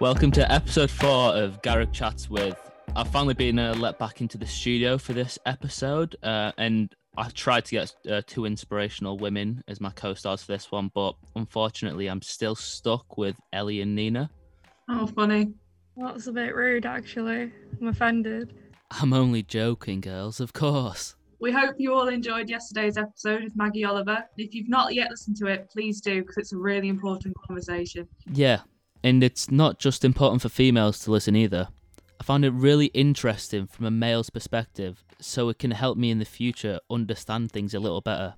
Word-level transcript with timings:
Welcome 0.00 0.30
to 0.32 0.52
episode 0.52 0.92
four 0.92 1.34
of 1.34 1.60
Garrick 1.62 1.90
Chats 1.90 2.30
with. 2.30 2.56
I've 2.94 3.08
finally 3.08 3.34
been 3.34 3.58
uh, 3.58 3.74
let 3.74 3.98
back 3.98 4.20
into 4.20 4.38
the 4.38 4.46
studio 4.46 4.96
for 4.96 5.12
this 5.12 5.40
episode, 5.44 6.14
uh, 6.22 6.52
and 6.56 6.94
I 7.16 7.28
tried 7.30 7.64
to 7.64 7.70
get 7.72 7.96
uh, 8.08 8.22
two 8.24 8.44
inspirational 8.44 9.18
women 9.18 9.64
as 9.66 9.80
my 9.80 9.90
co-stars 9.90 10.44
for 10.44 10.52
this 10.52 10.70
one, 10.70 10.92
but 10.94 11.16
unfortunately, 11.34 12.06
I'm 12.06 12.22
still 12.22 12.54
stuck 12.54 13.18
with 13.18 13.34
Ellie 13.52 13.80
and 13.80 13.96
Nina. 13.96 14.30
Oh, 14.88 15.08
funny. 15.08 15.48
That's 15.96 16.28
a 16.28 16.32
bit 16.32 16.54
rude, 16.54 16.86
actually. 16.86 17.50
I'm 17.80 17.88
offended. 17.88 18.54
I'm 18.92 19.12
only 19.12 19.42
joking, 19.42 20.00
girls, 20.00 20.38
of 20.38 20.52
course. 20.52 21.16
We 21.40 21.50
hope 21.50 21.74
you 21.78 21.92
all 21.92 22.06
enjoyed 22.06 22.48
yesterday's 22.48 22.96
episode 22.96 23.42
with 23.42 23.56
Maggie 23.56 23.84
Oliver. 23.84 24.24
If 24.36 24.54
you've 24.54 24.68
not 24.68 24.94
yet 24.94 25.10
listened 25.10 25.38
to 25.38 25.46
it, 25.46 25.68
please 25.72 26.00
do 26.00 26.20
because 26.20 26.36
it's 26.36 26.52
a 26.52 26.56
really 26.56 26.88
important 26.88 27.34
conversation. 27.44 28.06
Yeah, 28.32 28.60
and 29.02 29.22
it's 29.22 29.50
not 29.50 29.78
just 29.78 30.04
important 30.04 30.42
for 30.42 30.48
females 30.48 30.98
to 31.00 31.10
listen 31.10 31.36
either. 31.36 31.68
I 32.20 32.24
found 32.24 32.44
it 32.44 32.52
really 32.52 32.86
interesting 32.86 33.66
from 33.66 33.86
a 33.86 33.90
male's 33.90 34.30
perspective, 34.30 35.04
so 35.20 35.48
it 35.48 35.58
can 35.58 35.70
help 35.70 35.96
me 35.96 36.10
in 36.10 36.18
the 36.18 36.24
future 36.24 36.80
understand 36.90 37.52
things 37.52 37.74
a 37.74 37.80
little 37.80 38.00
better. 38.00 38.34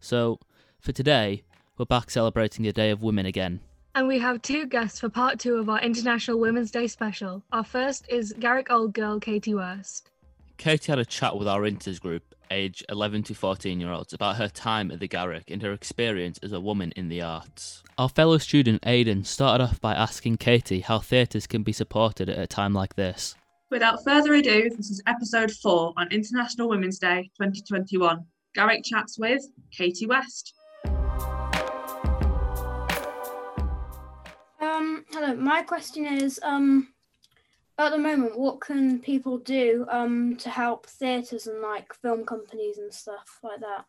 So, 0.00 0.38
for 0.80 0.92
today, 0.92 1.42
we're 1.78 1.86
back 1.86 2.10
celebrating 2.10 2.64
the 2.64 2.72
Day 2.72 2.90
of 2.90 3.02
Women 3.02 3.26
again. 3.26 3.60
And 3.94 4.06
we 4.06 4.18
have 4.18 4.42
two 4.42 4.66
guests 4.66 5.00
for 5.00 5.08
part 5.08 5.38
two 5.38 5.54
of 5.54 5.70
our 5.70 5.80
International 5.80 6.38
Women's 6.38 6.70
Day 6.70 6.86
special. 6.86 7.42
Our 7.52 7.64
first 7.64 8.06
is 8.10 8.34
Garrick 8.38 8.70
Old 8.70 8.92
Girl 8.92 9.18
Katie 9.18 9.54
West. 9.54 10.10
Katie 10.58 10.92
had 10.92 10.98
a 10.98 11.04
chat 11.04 11.38
with 11.38 11.48
our 11.48 11.62
Inters 11.62 11.98
group, 11.98 12.34
age 12.50 12.84
11 12.88 13.24
to 13.24 13.34
14 13.34 13.80
year 13.80 13.90
olds, 13.90 14.12
about 14.12 14.36
her 14.36 14.48
time 14.48 14.90
at 14.90 15.00
the 15.00 15.08
Garrick 15.08 15.50
and 15.50 15.62
her 15.62 15.72
experience 15.72 16.38
as 16.42 16.52
a 16.52 16.60
woman 16.60 16.92
in 16.96 17.08
the 17.08 17.22
arts. 17.22 17.82
Our 17.98 18.08
fellow 18.08 18.38
student 18.38 18.86
Aidan 18.86 19.24
started 19.24 19.64
off 19.64 19.80
by 19.80 19.94
asking 19.94 20.36
Katie 20.36 20.80
how 20.80 20.98
theatres 20.98 21.46
can 21.46 21.62
be 21.62 21.72
supported 21.72 22.28
at 22.28 22.38
a 22.38 22.46
time 22.46 22.72
like 22.72 22.94
this. 22.94 23.34
Without 23.70 24.04
further 24.04 24.34
ado, 24.34 24.70
this 24.76 24.90
is 24.90 25.02
episode 25.06 25.50
four 25.50 25.92
on 25.96 26.08
International 26.12 26.68
Women's 26.68 26.98
Day 26.98 27.30
2021. 27.36 28.24
Garrick 28.54 28.84
chats 28.84 29.18
with 29.18 29.42
Katie 29.72 30.06
West. 30.06 30.54
Um, 34.60 35.04
hello. 35.10 35.34
My 35.34 35.62
question 35.62 36.06
is, 36.06 36.38
um, 36.42 36.88
at 37.78 37.90
the 37.90 37.98
moment, 37.98 38.38
what 38.38 38.60
can 38.60 39.00
people 39.00 39.38
do 39.38 39.86
um 39.90 40.36
to 40.36 40.48
help 40.48 40.86
theatres 40.86 41.46
and 41.46 41.60
like 41.60 41.92
film 41.94 42.24
companies 42.24 42.78
and 42.78 42.92
stuff 42.92 43.38
like 43.42 43.60
that? 43.60 43.84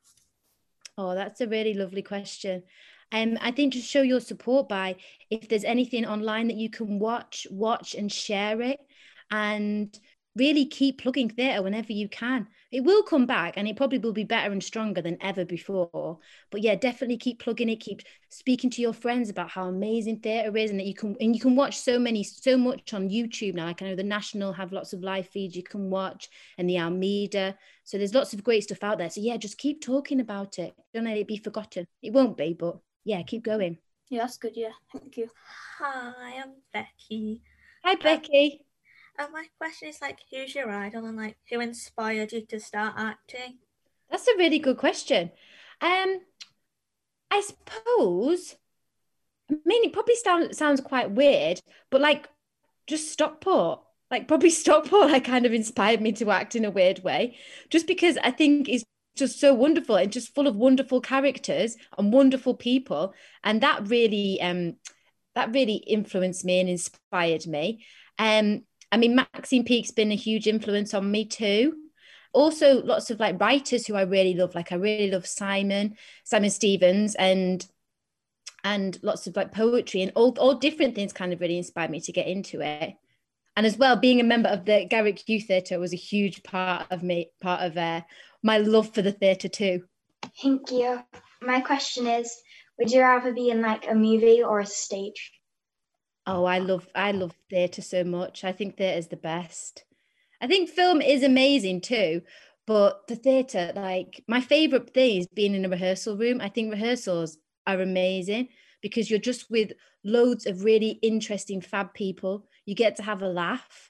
Oh, 0.98 1.14
that's 1.14 1.42
a 1.42 1.48
really 1.48 1.74
lovely 1.74 2.02
question. 2.02 2.64
Um, 3.12 3.38
I 3.40 3.52
think 3.52 3.74
just 3.74 3.90
show 3.90 4.02
your 4.02 4.20
support 4.20 4.68
by 4.68 4.96
if 5.30 5.48
there's 5.48 5.64
anything 5.64 6.06
online 6.06 6.48
that 6.48 6.58
you 6.58 6.70
can 6.70 7.00
watch, 7.00 7.48
watch 7.50 7.96
and 7.96 8.12
share 8.12 8.62
it, 8.62 8.80
and 9.32 9.98
really 10.36 10.66
keep 10.66 11.02
plugging 11.02 11.30
theatre 11.30 11.62
whenever 11.64 11.94
you 11.94 12.10
can. 12.10 12.48
It 12.70 12.84
will 12.84 13.04
come 13.04 13.26
back 13.26 13.54
and 13.56 13.66
it 13.66 13.78
probably 13.78 14.00
will 14.00 14.12
be 14.12 14.26
better 14.26 14.52
and 14.52 14.62
stronger 14.62 15.02
than 15.02 15.18
ever 15.22 15.46
before. 15.46 16.20
But 16.52 16.62
yeah, 16.62 16.76
definitely 16.76 17.18
keep 17.18 17.40
plugging 17.40 17.70
it, 17.70 17.80
keep 17.80 18.02
speaking 18.30 18.70
to 18.72 18.82
your 18.82 18.92
friends 18.92 19.30
about 19.30 19.50
how 19.50 19.68
amazing 19.68 20.20
theatre 20.20 20.56
is 20.58 20.70
and 20.70 20.80
that 20.80 20.86
you 20.86 20.94
can 20.94 21.16
and 21.22 21.34
you 21.34 21.40
can 21.40 21.56
watch 21.56 21.78
so 21.78 21.98
many, 21.98 22.24
so 22.24 22.58
much 22.58 22.94
on 22.94 23.10
YouTube 23.10 23.56
now. 23.56 23.68
Like 23.68 23.82
I 23.82 23.86
know 23.86 23.96
the 23.96 24.04
National 24.04 24.52
have 24.52 24.74
lots 24.74 24.92
of 24.92 25.02
live 25.02 25.30
feeds 25.30 25.56
you 25.56 25.64
can 25.64 25.90
watch 25.90 26.28
and 26.58 26.70
the 26.70 26.78
Almeida. 26.80 27.58
So 27.86 27.98
there's 27.98 28.14
lots 28.14 28.34
of 28.34 28.44
great 28.44 28.64
stuff 28.64 28.84
out 28.84 28.98
there. 28.98 29.10
So 29.10 29.22
yeah, 29.22 29.38
just 29.38 29.58
keep 29.58 29.82
talking 29.82 30.20
about 30.20 30.60
it. 30.60 30.74
Don't 30.94 31.06
let 31.06 31.18
it 31.18 31.28
be 31.28 31.38
forgotten. 31.38 31.88
It 32.02 32.12
won't 32.12 32.36
be, 32.36 32.54
but 32.54 32.80
yeah, 33.06 33.24
keep 33.24 33.44
going. 33.44 33.78
Yeah, 34.10 34.22
that's 34.22 34.38
good. 34.38 34.58
Yeah, 34.58 34.72
thank 34.92 35.16
you. 35.16 35.30
Hi, 35.80 36.42
I'm 36.42 36.52
Becky. 36.74 37.42
Hi, 37.84 37.94
um, 37.94 38.00
Becky. 38.02 38.67
And 39.18 39.34
my 39.34 39.46
question 39.58 39.90
is 39.90 40.02
like, 40.02 40.20
who's 40.32 40.54
your 40.54 40.70
idol 40.70 41.06
and 41.06 41.18
like 41.18 41.38
who 41.50 41.60
inspired 41.60 42.32
you 42.32 42.46
to 42.46 42.60
start 42.60 42.94
acting? 42.98 43.58
That's 44.10 44.28
a 44.28 44.38
really 44.38 44.60
good 44.60 44.78
question. 44.78 45.32
Um, 45.82 46.20
I 47.32 47.42
suppose. 47.42 48.56
I 49.52 49.56
mean, 49.66 49.84
it 49.86 49.94
probably 49.94 50.16
sound, 50.16 50.56
sounds 50.56 50.82
quite 50.82 51.12
weird, 51.12 51.62
but 51.90 52.02
like, 52.02 52.28
just 52.86 53.12
Stockport, 53.12 53.82
like 54.12 54.28
probably 54.28 54.50
Stockport, 54.52 55.12
like 55.12 55.26
kind 55.26 55.46
of 55.46 55.54
inspired 55.54 56.02
me 56.02 56.12
to 56.14 56.32
act 56.32 56.56
in 56.56 56.66
a 56.66 56.72
weird 56.72 57.04
way, 57.04 57.38
just 57.70 57.88
because 57.88 58.18
I 58.24 58.32
think 58.32 58.70
it's 58.70 58.84
just 59.16 59.40
so 59.40 59.54
wonderful 59.54 59.96
and 59.96 60.12
just 60.12 60.36
full 60.36 60.48
of 60.48 60.56
wonderful 60.56 61.02
characters 61.02 61.76
and 61.98 62.14
wonderful 62.14 62.56
people, 62.56 63.14
and 63.44 63.62
that 63.62 63.88
really, 63.88 64.40
um, 64.42 64.76
that 65.34 65.54
really 65.54 65.76
influenced 65.76 66.46
me 66.46 66.60
and 66.60 66.70
inspired 66.70 67.48
me. 67.48 67.86
Um, 68.20 68.64
I 68.92 68.98
mean, 68.98 69.16
Maxine 69.16 69.66
Peake's 69.66 69.92
been 69.92 70.12
a 70.12 70.16
huge 70.16 70.48
influence 70.48 70.94
on 70.94 71.12
me 71.12 71.26
too. 71.26 71.76
Also, 72.34 72.84
lots 72.84 73.10
of 73.10 73.20
like 73.20 73.40
writers 73.40 73.86
who 73.86 73.96
I 73.96 74.04
really 74.04 74.34
love. 74.34 74.56
Like 74.56 74.72
I 74.72 74.76
really 74.76 75.10
love 75.12 75.26
Simon, 75.26 75.96
Simon 76.24 76.50
Stephens, 76.50 77.16
and 77.16 77.66
and 78.64 79.00
lots 79.02 79.28
of 79.28 79.36
like 79.36 79.54
poetry 79.54 80.02
and 80.02 80.12
all 80.16 80.36
all 80.40 80.56
different 80.56 80.96
things 80.96 81.14
kind 81.14 81.32
of 81.34 81.40
really 81.40 81.58
inspired 81.58 81.90
me 81.90 82.02
to 82.02 82.12
get 82.12 82.28
into 82.28 82.62
it. 82.62 82.96
And 83.56 83.66
as 83.66 83.78
well, 83.78 83.96
being 83.96 84.20
a 84.20 84.24
member 84.24 84.50
of 84.50 84.66
the 84.66 84.86
Garrick 84.86 85.28
Youth 85.28 85.48
Theatre 85.48 85.80
was 85.80 85.94
a 85.94 85.98
huge 85.98 86.44
part 86.44 86.86
of 86.92 87.02
me, 87.02 87.32
part 87.42 87.62
of 87.62 87.76
uh, 87.76 88.02
my 88.44 88.60
love 88.60 88.94
for 88.94 89.02
the 89.02 89.12
theatre 89.12 89.48
too. 89.48 89.84
Thank 90.42 90.72
you. 90.72 91.00
My 91.42 91.62
question 91.62 92.06
is, 92.06 92.32
would 92.78 92.92
you 92.92 93.02
rather 93.02 93.34
be 93.34 93.50
in 93.50 93.62
like 93.62 93.90
a 93.90 93.96
movie 93.96 94.44
or 94.44 94.60
a 94.60 94.66
stage? 94.66 95.32
Oh, 96.28 96.44
I 96.44 96.60
love 96.60 96.90
I 96.94 97.12
love 97.14 97.34
theatre 97.50 97.82
so 97.82 98.04
much. 98.04 98.44
I 98.44 98.52
think 98.52 98.76
theatre 98.76 99.00
is 99.00 99.08
the 99.08 99.16
best. 99.16 99.86
I 100.42 100.48
think 100.48 100.70
film 100.70 101.02
is 101.02 101.24
amazing 101.24 101.82
too, 101.82 102.22
but 102.68 103.08
the 103.08 103.16
theatre, 103.16 103.72
like 103.76 104.24
my 104.28 104.42
favourite 104.42 104.94
thing 104.94 105.22
is 105.22 105.28
being 105.28 105.56
in 105.56 105.64
a 105.64 105.70
rehearsal 105.70 106.18
room. 106.18 106.42
I 106.42 106.50
think 106.50 106.70
rehearsals 106.70 107.38
are 107.66 107.82
amazing 107.82 108.50
because 108.82 109.10
you're 109.10 109.20
just 109.20 109.50
with 109.50 109.72
loads 110.04 110.46
of 110.46 110.66
really 110.66 111.00
interesting 111.02 111.62
fab 111.62 111.94
people. 111.94 112.46
You 112.66 112.76
get 112.76 112.98
to 112.98 113.04
have 113.04 113.22
a 113.22 113.30
laugh 113.30 113.90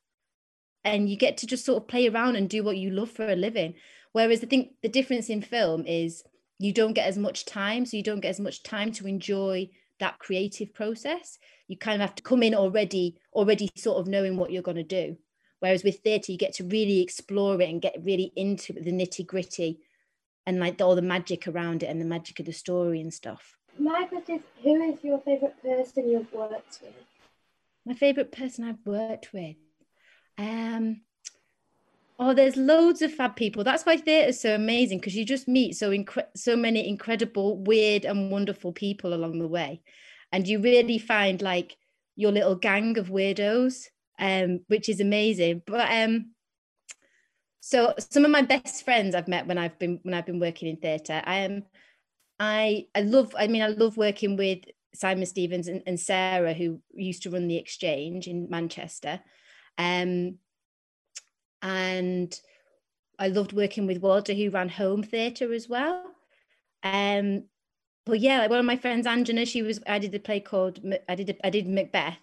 and 0.84 1.10
you 1.10 1.18
get 1.18 1.38
to 1.38 1.48
just 1.48 1.66
sort 1.66 1.82
of 1.82 1.90
play 1.90 2.08
around 2.08 2.36
and 2.36 2.48
do 2.48 2.64
what 2.64 2.78
you 2.78 2.92
love 2.92 3.10
for 3.10 3.28
a 3.28 3.36
living. 3.36 3.74
Whereas 4.12 4.44
I 4.44 4.48
think 4.48 4.74
the 4.84 4.90
difference 4.90 5.30
in 5.30 5.42
film 5.42 5.86
is 5.88 6.24
you 6.60 6.72
don't 6.72 6.94
get 6.94 7.08
as 7.08 7.18
much 7.18 7.46
time, 7.46 7.86
so 7.86 7.98
you 7.98 8.04
don't 8.04 8.22
get 8.22 8.30
as 8.30 8.40
much 8.40 8.62
time 8.62 8.92
to 8.94 9.08
enjoy 9.08 9.70
that 10.00 10.20
creative 10.20 10.74
process 10.74 11.40
you 11.68 11.78
kind 11.78 12.02
of 12.02 12.08
have 12.08 12.16
to 12.16 12.24
come 12.24 12.44
in 12.44 12.56
already 12.56 13.18
already 13.34 13.70
sort 13.76 13.98
of 14.00 14.08
knowing 14.08 14.38
what 14.38 14.52
you're 14.52 14.62
going 14.62 14.78
to 14.78 14.84
do. 14.84 15.18
Whereas 15.60 15.84
with 15.84 16.00
theatre 16.00 16.32
you 16.32 16.38
get 16.38 16.54
to 16.56 16.64
really 16.64 17.02
explore 17.02 17.60
it 17.62 17.70
and 17.70 17.82
get 17.82 17.96
really 18.04 18.32
into 18.36 18.74
the 18.74 18.92
nitty 18.92 19.26
gritty 19.26 19.80
and 20.46 20.60
like 20.60 20.80
all 20.82 20.96
the 20.96 21.02
magic 21.02 21.48
around 21.48 21.84
it 21.84 21.88
and 21.88 22.00
the 22.00 22.06
magic 22.06 22.40
of 22.40 22.46
the 22.46 22.54
story 22.54 23.02
and 23.02 23.14
stuff. 23.14 23.58
My 23.78 24.06
question 24.06 24.36
is 24.36 24.42
who 24.64 24.82
is 24.82 25.04
your 25.04 25.20
favorite 25.20 25.62
person 25.62 26.10
you've 26.10 26.32
worked 26.32 26.80
with? 26.82 26.94
My 27.86 27.94
favorite 27.94 28.32
person 28.32 28.64
i've 28.64 28.86
worked 28.86 29.34
with? 29.34 29.56
Um 30.38 31.02
Oh, 32.20 32.34
there's 32.34 32.58
loads 32.58 33.02
of 33.04 33.14
fab 33.14 33.36
people. 33.36 33.64
That's 33.64 33.86
why 33.86 33.98
theatre 33.98 34.30
is 34.30 34.40
so 34.42 34.56
amazing 34.56 34.98
because 35.00 35.16
you 35.16 35.24
just 35.24 35.48
meet 35.48 35.76
so 35.76 35.92
incre- 35.92 36.26
so 36.36 36.56
many 36.56 36.88
incredible, 36.88 37.58
weird, 37.60 38.06
and 38.06 38.32
wonderful 38.32 38.72
people 38.74 39.14
along 39.14 39.38
the 39.40 39.48
way. 39.48 39.82
And 40.32 40.48
you 40.48 40.60
really 40.60 40.98
find 40.98 41.42
like 41.42 41.78
your 42.16 42.32
little 42.32 42.56
gang 42.56 42.98
of 42.98 43.10
weirdos 43.10 43.86
um 44.20 44.62
which 44.68 44.90
is 44.90 45.00
amazing. 45.00 45.62
But 45.68 45.92
um 45.92 46.32
so 47.60 47.94
some 48.00 48.26
of 48.26 48.32
my 48.32 48.42
best 48.42 48.84
friends 48.84 49.14
I've 49.14 49.28
met 49.28 49.48
when 49.48 49.58
I've 49.60 49.78
been 49.78 50.00
when 50.04 50.14
I've 50.16 50.26
been 50.26 50.40
working 50.40 50.70
in 50.70 50.78
theatre 50.78 51.22
I 51.24 51.40
am 51.40 51.64
I 52.40 52.88
I 52.96 53.02
love 53.02 53.36
I 53.38 53.48
mean 53.48 53.62
I 53.62 53.68
love 53.68 53.98
working 53.98 54.38
with 54.38 54.60
Simon 54.96 55.26
Stephens 55.28 55.68
and, 55.68 55.84
and 55.86 56.00
Sarah 56.00 56.54
who 56.54 56.82
used 56.94 57.24
to 57.24 57.30
run 57.30 57.48
the 57.48 57.58
exchange 57.58 58.28
in 58.28 58.50
Manchester. 58.50 59.20
Um 59.78 60.40
and 61.62 62.40
I 63.20 63.28
loved 63.30 63.54
working 63.54 63.88
with 63.88 64.02
Walter 64.02 64.34
who 64.34 64.50
ran 64.50 64.70
home 64.70 65.04
theatre 65.04 65.54
as 65.54 65.68
well 65.68 66.04
um 66.84 67.44
but 68.08 68.22
yeah, 68.22 68.40
like 68.40 68.50
one 68.50 68.60
of 68.60 68.66
my 68.66 68.78
friends, 68.78 69.06
Angela, 69.06 69.46
she 69.46 69.62
was 69.62 69.82
I 69.86 70.00
did 70.00 70.16
a 70.16 70.20
play 70.20 70.40
called 70.40 70.80
I 71.10 71.16
did 71.16 71.38
I 71.44 71.50
did 71.50 71.68
Macbeth, 71.68 72.18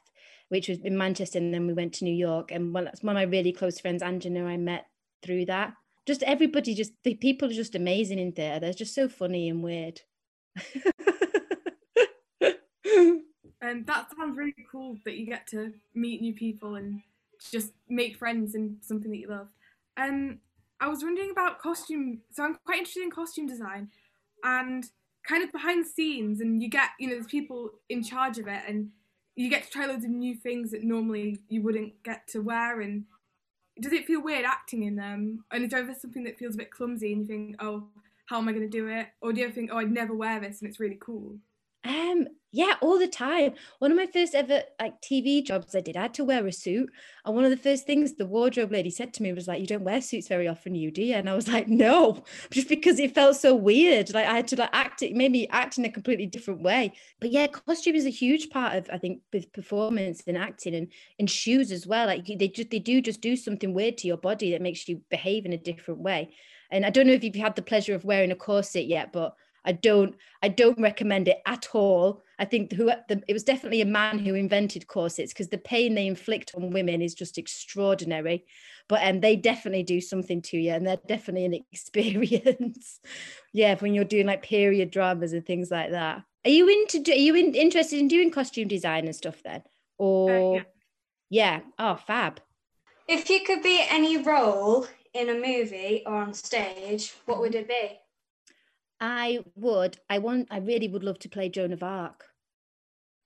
which 0.49 0.69
was 0.69 0.79
in 0.81 0.97
Manchester, 0.97 1.39
and 1.39 1.53
then 1.53 1.67
we 1.67 1.75
went 1.75 1.93
to 1.95 2.05
New 2.05 2.15
York. 2.15 2.51
And 2.51 2.73
one, 2.73 2.85
that's 2.85 3.03
one 3.03 3.17
of 3.17 3.21
my 3.21 3.31
really 3.31 3.53
close 3.53 3.79
friends, 3.79 4.03
Angela, 4.03 4.45
I 4.45 4.57
met 4.57 4.87
through 5.23 5.45
that. 5.47 5.75
Just 6.07 6.23
everybody, 6.23 6.75
just 6.75 6.93
the 7.05 7.15
people 7.15 7.51
are 7.51 7.55
just 7.55 7.75
amazing 7.75 8.19
in 8.19 8.33
theatre. 8.33 8.61
They're 8.61 8.73
just 8.73 8.95
so 8.95 9.09
funny 9.09 9.51
and 9.51 9.63
weird. 9.63 10.01
and 13.61 13.87
that 13.87 14.09
sounds 14.17 14.39
really 14.39 14.55
cool 14.71 14.97
that 15.05 15.17
you 15.17 15.27
get 15.27 15.47
to 15.49 15.73
meet 15.95 16.23
new 16.23 16.35
people 16.35 16.77
and 16.77 17.03
just 17.51 17.73
make 17.89 18.17
friends 18.17 18.55
in 18.55 18.77
something 18.81 19.11
that 19.11 19.19
you 19.19 19.29
love. 19.29 19.49
Um, 19.97 20.39
I 20.81 20.89
was 20.89 21.03
wondering 21.03 21.31
about 21.31 21.61
costume. 21.61 22.21
So 22.31 22.45
I'm 22.45 22.59
quite 22.65 22.79
interested 22.79 23.03
in 23.03 23.11
costume 23.11 23.47
design, 23.47 23.91
and 24.43 24.85
kind 25.27 25.43
of 25.43 25.51
behind 25.53 25.85
the 25.85 25.89
scenes 25.89 26.41
and 26.41 26.63
you 26.63 26.69
get 26.69 26.91
you 26.99 27.09
know 27.09 27.15
there's 27.15 27.27
people 27.27 27.71
in 27.89 28.03
charge 28.03 28.39
of 28.39 28.47
it 28.47 28.63
and 28.69 28.91
you 29.37 29.51
get 29.51 29.65
to 29.65 29.71
try 29.71 29.87
loads 29.87 30.05
of 30.05 30.11
new 30.11 30.35
things 30.35 30.71
that 30.71 30.85
normally 30.85 31.41
you 31.49 31.63
wouldn't 31.63 32.01
get 32.05 32.27
to 32.29 32.41
wear 32.41 32.81
and 32.81 33.05
does 33.81 33.93
it 33.93 34.07
feel 34.07 34.23
weird 34.23 34.45
acting 34.45 34.85
in 34.85 34.97
them 34.97 35.45
and 35.51 35.65
is 35.65 35.71
there 35.71 35.81
ever 35.81 35.95
something 35.95 36.25
that 36.25 36.39
feels 36.39 36.55
a 36.55 36.59
bit 36.59 36.71
clumsy 36.71 37.13
and 37.13 37.23
you 37.23 37.27
think 37.27 37.57
oh 37.61 37.89
how 38.27 38.39
am 38.39 38.49
i 38.49 38.53
going 38.53 38.63
to 38.63 38.69
do 38.69 38.87
it 38.89 39.09
or 39.21 39.33
do 39.33 39.41
you 39.41 39.47
ever 39.47 39.55
think 39.55 39.71
oh 39.73 39.79
i'd 39.79 39.91
never 39.91 40.15
wear 40.15 40.39
this 40.41 40.61
and 40.61 40.69
it's 40.69 40.81
really 40.81 40.99
cool 41.01 41.37
um, 41.85 42.29
yeah, 42.55 42.75
all 42.81 43.01
the 43.01 43.09
time. 43.09 43.55
One 43.81 43.91
of 43.91 43.97
my 43.97 44.07
first 44.07 44.33
ever 44.33 44.63
like 44.81 45.03
TV 45.03 45.45
jobs 45.45 45.75
I 45.75 45.81
did, 45.81 45.97
I 45.97 46.03
had 46.03 46.15
to 46.15 46.25
wear 46.25 46.47
a 46.47 46.53
suit. 46.53 46.89
And 47.25 47.35
one 47.35 47.45
of 47.45 47.51
the 47.51 47.57
first 47.57 47.85
things 47.85 48.15
the 48.15 48.27
wardrobe 48.27 48.71
lady 48.71 48.91
said 48.91 49.13
to 49.15 49.25
me 49.25 49.33
was 49.33 49.49
like, 49.49 49.61
You 49.61 49.67
don't 49.67 49.83
wear 49.83 50.01
suits 50.01 50.29
very 50.29 50.47
often, 50.47 50.77
you 50.77 50.93
do? 50.93 51.13
And 51.13 51.29
I 51.29 51.35
was 51.35 51.49
like, 51.49 51.67
No, 51.67 52.23
just 52.53 52.69
because 52.69 53.01
it 53.01 53.13
felt 53.13 53.35
so 53.35 53.57
weird. 53.57 54.15
Like 54.15 54.27
I 54.27 54.37
had 54.37 54.47
to 54.49 54.57
like 54.57 54.71
act 54.73 55.03
it 55.03 55.17
made 55.17 55.33
me 55.33 55.49
act 55.51 55.79
in 55.79 55.85
a 55.85 55.91
completely 55.91 56.27
different 56.27 56.63
way. 56.63 56.93
But 57.21 57.33
yeah, 57.33 57.49
costume 57.49 57.97
is 57.97 58.07
a 58.07 58.11
huge 58.11 58.51
part 58.51 58.77
of 58.77 58.89
I 58.93 58.99
think 58.99 59.23
with 59.33 59.53
performance 59.53 60.23
and 60.29 60.39
acting 60.39 60.77
and 60.77 60.93
and 61.19 61.29
shoes 61.29 61.73
as 61.73 61.89
well. 61.89 62.07
Like 62.07 62.25
they 62.25 62.47
just 62.47 62.71
they 62.71 62.79
do 62.79 63.01
just 63.01 63.21
do 63.21 63.35
something 63.35 63.75
weird 63.75 63.99
to 63.99 64.07
your 64.07 64.17
body 64.17 64.53
that 64.53 64.63
makes 64.63 64.89
you 64.89 65.03
behave 65.11 65.45
in 65.45 65.53
a 65.55 65.59
different 65.59 65.99
way. 65.99 66.33
And 66.71 66.87
I 66.87 66.91
don't 66.91 67.09
know 67.09 67.15
if 67.15 67.25
you've 67.25 67.35
had 67.35 67.57
the 67.57 67.63
pleasure 67.63 67.97
of 67.97 68.05
wearing 68.05 68.31
a 68.31 68.37
corset 68.37 68.87
yet, 68.87 69.13
but 69.13 69.35
I 69.65 69.73
don't 69.73 70.15
I 70.43 70.49
don't 70.49 70.81
recommend 70.81 71.29
it 71.29 71.41
at 71.47 71.69
all. 71.73 72.23
I 72.39 72.45
think 72.45 72.73
who 72.73 72.87
the, 73.09 73.23
it 73.27 73.33
was 73.33 73.45
definitely 73.45 73.81
a 73.81 73.87
man 73.87 74.19
who 74.19 74.35
invented 74.35 74.87
corsets 74.87 75.33
because 75.33 75.49
the 75.49 75.59
pain 75.59 75.95
they 75.95 76.07
inflict 76.07 76.53
on 76.55 76.71
women 76.71 77.01
is 77.01 77.15
just 77.15 77.39
extraordinary. 77.39 78.45
But 78.89 79.07
um, 79.07 79.21
they 79.21 79.37
definitely 79.37 79.83
do 79.83 80.01
something 80.01 80.43
to 80.43 80.59
you, 80.59 80.73
and 80.73 80.87
they're 80.87 80.99
definitely 81.09 81.47
an 81.47 81.55
experience. 81.73 83.01
yeah, 83.53 83.77
when 83.77 83.95
you're 83.95 84.05
doing 84.05 84.27
like 84.27 84.43
period 84.43 84.91
dramas 84.91 85.33
and 85.33 85.47
things 85.47 85.71
like 85.71 85.91
that. 85.93 86.23
Are 86.45 86.51
you 86.51 86.69
into? 86.69 87.11
Are 87.11 87.15
you 87.15 87.35
in, 87.35 87.55
interested 87.55 87.99
in 87.99 88.09
doing 88.09 88.31
costume 88.31 88.69
design 88.69 89.07
and 89.07 89.17
stuff 89.17 89.43
then? 89.43 89.63
Or 89.97 90.57
uh, 90.57 90.57
yeah. 90.57 90.63
yeah, 91.31 91.61
oh, 91.79 91.97
fab. 91.97 92.41
If 93.09 93.31
you 93.31 93.41
could 93.47 93.63
be 93.63 93.85
any 93.89 94.19
role 94.19 94.87
in 95.15 95.31
a 95.31 95.35
movie 95.35 96.03
or 96.05 96.17
on 96.17 96.35
stage, 96.35 97.15
what 97.27 97.41
would 97.41 97.55
it 97.55 97.69
be? 97.69 98.01
I 99.07 99.41
would, 99.55 99.99
I 100.09 100.17
want, 100.17 100.49
I 100.51 100.61
really 100.61 100.89
would 100.89 101.05
love 101.05 101.19
to 101.19 101.29
play 101.29 101.51
Joan 101.51 101.75
of 101.75 101.83
Arc 101.83 102.25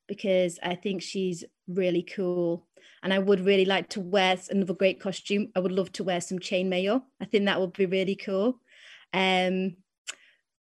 because 0.08 0.58
I 0.60 0.74
think 0.74 1.02
she's 1.02 1.44
really 1.68 2.02
cool. 2.02 2.66
And 3.00 3.14
I 3.14 3.20
would 3.20 3.38
really 3.38 3.64
like 3.64 3.90
to 3.90 4.00
wear 4.00 4.36
another 4.50 4.74
great 4.74 4.98
costume. 4.98 5.52
I 5.54 5.60
would 5.60 5.70
love 5.70 5.92
to 5.92 6.02
wear 6.02 6.20
some 6.20 6.40
chainmail. 6.40 7.02
I 7.20 7.26
think 7.26 7.44
that 7.44 7.60
would 7.60 7.74
be 7.74 7.86
really 7.86 8.16
cool. 8.16 8.60
Um, 9.12 9.76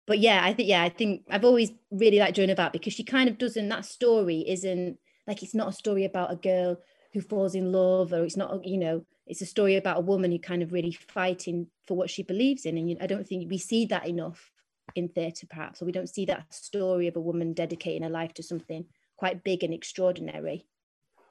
but 0.06 0.18
yeah, 0.18 0.44
I 0.44 0.52
think 0.52 0.68
yeah, 0.68 0.82
I 0.82 0.90
think 0.90 1.22
I've 1.30 1.46
always 1.46 1.70
really 1.90 2.18
liked 2.18 2.36
Joan 2.36 2.50
of 2.50 2.60
Arc 2.60 2.74
because 2.74 2.92
she 2.92 3.02
kind 3.02 3.30
of 3.30 3.38
doesn't. 3.38 3.70
That 3.70 3.86
story 3.86 4.44
isn't 4.46 4.98
like 5.26 5.42
it's 5.42 5.54
not 5.54 5.68
a 5.68 5.72
story 5.72 6.04
about 6.04 6.30
a 6.30 6.36
girl 6.36 6.76
who 7.14 7.22
falls 7.22 7.54
in 7.54 7.72
love, 7.72 8.12
or 8.12 8.22
it's 8.22 8.36
not 8.36 8.66
you 8.66 8.76
know, 8.76 9.06
it's 9.26 9.40
a 9.40 9.46
story 9.46 9.76
about 9.76 9.96
a 9.96 10.02
woman 10.02 10.30
who 10.30 10.38
kind 10.38 10.62
of 10.62 10.72
really 10.72 10.92
fighting 10.92 11.68
for 11.86 11.96
what 11.96 12.10
she 12.10 12.22
believes 12.22 12.66
in. 12.66 12.76
And 12.76 12.90
you, 12.90 12.96
I 13.00 13.06
don't 13.06 13.26
think 13.26 13.50
we 13.50 13.56
see 13.56 13.86
that 13.86 14.06
enough 14.06 14.50
in 14.96 15.08
theatre, 15.08 15.46
perhaps, 15.48 15.80
or 15.80 15.84
we 15.84 15.92
don't 15.92 16.08
see 16.08 16.24
that 16.26 16.52
story 16.52 17.06
of 17.06 17.16
a 17.16 17.20
woman 17.20 17.52
dedicating 17.52 18.02
her 18.02 18.08
life 18.08 18.34
to 18.34 18.42
something 18.42 18.86
quite 19.16 19.44
big 19.44 19.64
and 19.64 19.72
extraordinary. 19.72 20.66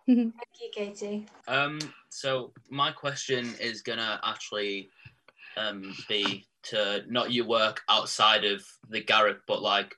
Thank 0.08 0.34
you, 0.62 0.70
Katie. 0.74 1.26
Um, 1.48 1.80
so 2.10 2.54
my 2.70 2.92
question 2.92 3.54
is 3.60 3.82
gonna 3.82 4.20
actually 4.24 4.90
um, 5.58 5.96
be 6.08 6.48
to 6.64 7.04
not 7.08 7.32
your 7.32 7.46
work 7.46 7.82
outside 7.90 8.46
of 8.46 8.64
the 8.90 9.04
Garrick, 9.04 9.40
but 9.48 9.62
like, 9.62 9.96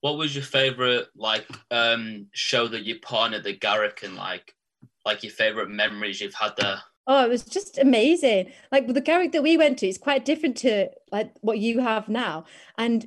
what 0.00 0.16
was 0.16 0.34
your 0.34 0.44
favorite 0.44 1.08
like 1.14 1.46
um, 1.70 2.26
show 2.32 2.66
that 2.68 2.84
you 2.84 2.98
partnered 3.00 3.44
the 3.44 3.56
Garrick, 3.56 4.00
and 4.02 4.16
like, 4.16 4.54
like 5.04 5.22
your 5.22 5.32
favorite 5.32 5.70
memories 5.70 6.20
you've 6.20 6.34
had 6.34 6.52
there? 6.56 6.80
Oh, 7.06 7.24
it 7.24 7.28
was 7.28 7.44
just 7.44 7.78
amazing. 7.78 8.52
Like 8.70 8.86
the 8.86 9.00
Garrick 9.00 9.32
that 9.32 9.42
we 9.42 9.56
went 9.56 9.78
to 9.78 9.88
is 9.88 9.98
quite 9.98 10.24
different 10.24 10.56
to 10.58 10.88
like 11.10 11.32
what 11.40 11.58
you 11.58 11.80
have 11.80 12.08
now. 12.08 12.44
And 12.78 13.06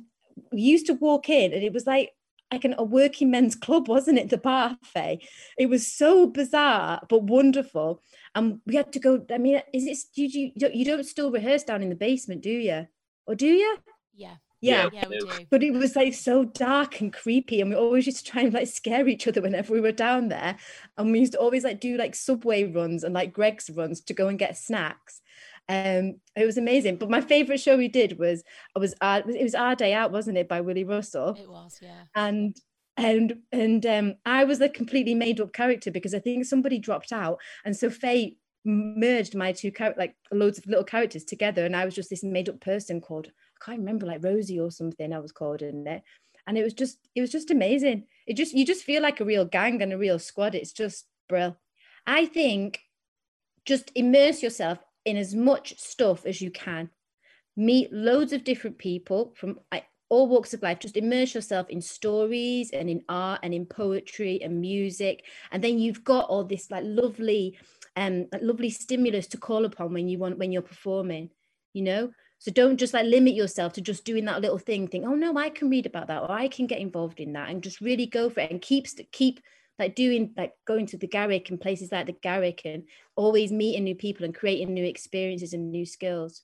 we 0.52 0.60
used 0.60 0.86
to 0.86 0.94
walk 0.94 1.30
in 1.30 1.52
and 1.52 1.62
it 1.62 1.72
was 1.72 1.86
like 1.86 2.12
like 2.52 2.64
an, 2.64 2.74
a 2.78 2.84
working 2.84 3.30
men's 3.30 3.56
club, 3.64 3.88
wasn't 3.88 4.18
it? 4.18 4.30
The 4.30 4.38
Parfait. 4.38 5.20
It 5.58 5.66
was 5.66 5.86
so 5.86 6.26
bizarre 6.26 7.00
but 7.08 7.22
wonderful. 7.24 8.02
And 8.34 8.60
we 8.66 8.76
had 8.76 8.92
to 8.92 9.00
go. 9.00 9.24
I 9.32 9.38
mean, 9.38 9.62
is 9.72 9.86
it? 9.86 9.98
Do 10.14 10.22
you 10.22 10.52
you 10.54 10.84
don't 10.84 11.04
still 11.04 11.30
rehearse 11.30 11.64
down 11.64 11.82
in 11.82 11.88
the 11.88 11.96
basement, 11.96 12.42
do 12.42 12.50
you? 12.50 12.86
Or 13.26 13.34
do 13.34 13.46
you? 13.46 13.78
Yeah. 14.14 14.36
Yeah. 14.66 14.88
yeah, 14.92 15.08
we 15.08 15.18
do. 15.18 15.46
But 15.50 15.62
it 15.62 15.72
was 15.72 15.96
like 15.96 16.14
so 16.14 16.44
dark 16.44 17.00
and 17.00 17.12
creepy, 17.12 17.60
and 17.60 17.70
we 17.70 17.76
always 17.76 18.06
used 18.06 18.24
to 18.24 18.30
try 18.30 18.42
and 18.42 18.54
like 18.54 18.68
scare 18.68 19.08
each 19.08 19.26
other 19.26 19.42
whenever 19.42 19.72
we 19.72 19.80
were 19.80 19.92
down 19.92 20.28
there. 20.28 20.56
And 20.96 21.12
we 21.12 21.20
used 21.20 21.32
to 21.32 21.38
always 21.38 21.64
like 21.64 21.80
do 21.80 21.96
like 21.96 22.14
subway 22.14 22.64
runs 22.64 23.04
and 23.04 23.14
like 23.14 23.32
Greggs 23.32 23.70
runs 23.70 24.00
to 24.02 24.14
go 24.14 24.28
and 24.28 24.38
get 24.38 24.56
snacks. 24.56 25.20
Um, 25.68 26.20
it 26.36 26.46
was 26.46 26.58
amazing. 26.58 26.96
But 26.96 27.10
my 27.10 27.20
favorite 27.20 27.60
show 27.60 27.76
we 27.76 27.88
did 27.88 28.18
was 28.18 28.42
it 28.74 28.78
was 28.78 28.94
our, 29.00 29.18
it 29.18 29.42
was 29.42 29.54
our 29.54 29.74
day 29.74 29.94
out, 29.94 30.12
wasn't 30.12 30.38
it, 30.38 30.48
by 30.48 30.60
Willy 30.60 30.84
Russell? 30.84 31.34
It 31.34 31.50
was, 31.50 31.78
yeah. 31.82 32.02
And 32.14 32.56
and 32.96 33.38
and 33.52 33.84
um, 33.84 34.14
I 34.24 34.44
was 34.44 34.60
a 34.60 34.68
completely 34.68 35.14
made 35.14 35.40
up 35.40 35.52
character 35.52 35.90
because 35.90 36.14
I 36.14 36.18
think 36.18 36.44
somebody 36.44 36.78
dropped 36.78 37.12
out, 37.12 37.38
and 37.64 37.76
so 37.76 37.90
Faye 37.90 38.36
merged 38.64 39.34
my 39.34 39.52
two 39.52 39.70
characters, 39.70 39.98
like 39.98 40.16
loads 40.32 40.58
of 40.58 40.66
little 40.66 40.84
characters 40.84 41.24
together, 41.24 41.64
and 41.64 41.76
I 41.76 41.84
was 41.84 41.94
just 41.94 42.10
this 42.10 42.24
made 42.24 42.48
up 42.48 42.60
person 42.60 43.00
called 43.00 43.28
I 43.28 43.30
can't 43.66 43.80
remember 43.80 44.06
like 44.06 44.24
Rosie 44.24 44.60
or 44.60 44.70
something 44.70 45.12
I 45.12 45.18
was 45.18 45.32
called 45.32 45.62
in 45.62 45.86
it. 45.86 46.02
And 46.46 46.56
it 46.56 46.62
was 46.62 46.74
just 46.74 46.98
it 47.14 47.20
was 47.20 47.32
just 47.32 47.50
amazing. 47.50 48.04
It 48.26 48.36
just 48.36 48.54
you 48.54 48.64
just 48.64 48.84
feel 48.84 49.02
like 49.02 49.20
a 49.20 49.24
real 49.24 49.44
gang 49.44 49.82
and 49.82 49.92
a 49.92 49.98
real 49.98 50.18
squad. 50.18 50.54
It's 50.54 50.72
just 50.72 51.06
brill. 51.28 51.56
I 52.06 52.26
think 52.26 52.78
just 53.64 53.90
immerse 53.96 54.42
yourself 54.42 54.78
in 55.04 55.16
as 55.16 55.34
much 55.34 55.78
stuff 55.78 56.24
as 56.24 56.40
you 56.40 56.52
can. 56.52 56.90
Meet 57.56 57.92
loads 57.92 58.32
of 58.32 58.44
different 58.44 58.78
people 58.78 59.34
from 59.36 59.58
all 60.08 60.28
walks 60.28 60.54
of 60.54 60.62
life. 60.62 60.78
Just 60.78 60.96
immerse 60.96 61.34
yourself 61.34 61.68
in 61.68 61.80
stories 61.80 62.70
and 62.70 62.88
in 62.88 63.02
art 63.08 63.40
and 63.42 63.52
in 63.52 63.66
poetry 63.66 64.40
and 64.42 64.60
music. 64.60 65.24
And 65.50 65.64
then 65.64 65.80
you've 65.80 66.04
got 66.04 66.28
all 66.28 66.44
this 66.44 66.70
like 66.70 66.84
lovely, 66.86 67.58
um, 67.96 68.26
lovely 68.40 68.70
stimulus 68.70 69.26
to 69.28 69.38
call 69.38 69.64
upon 69.64 69.92
when 69.92 70.06
you 70.06 70.18
want 70.18 70.38
when 70.38 70.52
you're 70.52 70.62
performing, 70.62 71.30
you 71.72 71.82
know? 71.82 72.12
So 72.38 72.50
don't 72.50 72.76
just 72.76 72.94
like 72.94 73.06
limit 73.06 73.34
yourself 73.34 73.72
to 73.74 73.80
just 73.80 74.04
doing 74.04 74.24
that 74.26 74.42
little 74.42 74.58
thing. 74.58 74.88
Think, 74.88 75.04
oh 75.06 75.14
no, 75.14 75.36
I 75.36 75.50
can 75.50 75.70
read 75.70 75.86
about 75.86 76.08
that, 76.08 76.22
or 76.22 76.30
I 76.30 76.48
can 76.48 76.66
get 76.66 76.80
involved 76.80 77.20
in 77.20 77.32
that, 77.32 77.48
and 77.48 77.62
just 77.62 77.80
really 77.80 78.06
go 78.06 78.28
for 78.28 78.40
it 78.40 78.50
and 78.50 78.60
keep 78.60 78.86
keep 79.12 79.40
like 79.78 79.94
doing 79.94 80.32
like 80.36 80.52
going 80.66 80.86
to 80.86 80.96
the 80.96 81.06
Garrick 81.06 81.50
and 81.50 81.60
places 81.60 81.92
like 81.92 82.06
the 82.06 82.12
Garrick 82.12 82.62
and 82.64 82.84
always 83.14 83.52
meeting 83.52 83.84
new 83.84 83.94
people 83.94 84.24
and 84.24 84.34
creating 84.34 84.72
new 84.72 84.84
experiences 84.84 85.52
and 85.52 85.70
new 85.70 85.86
skills. 85.86 86.42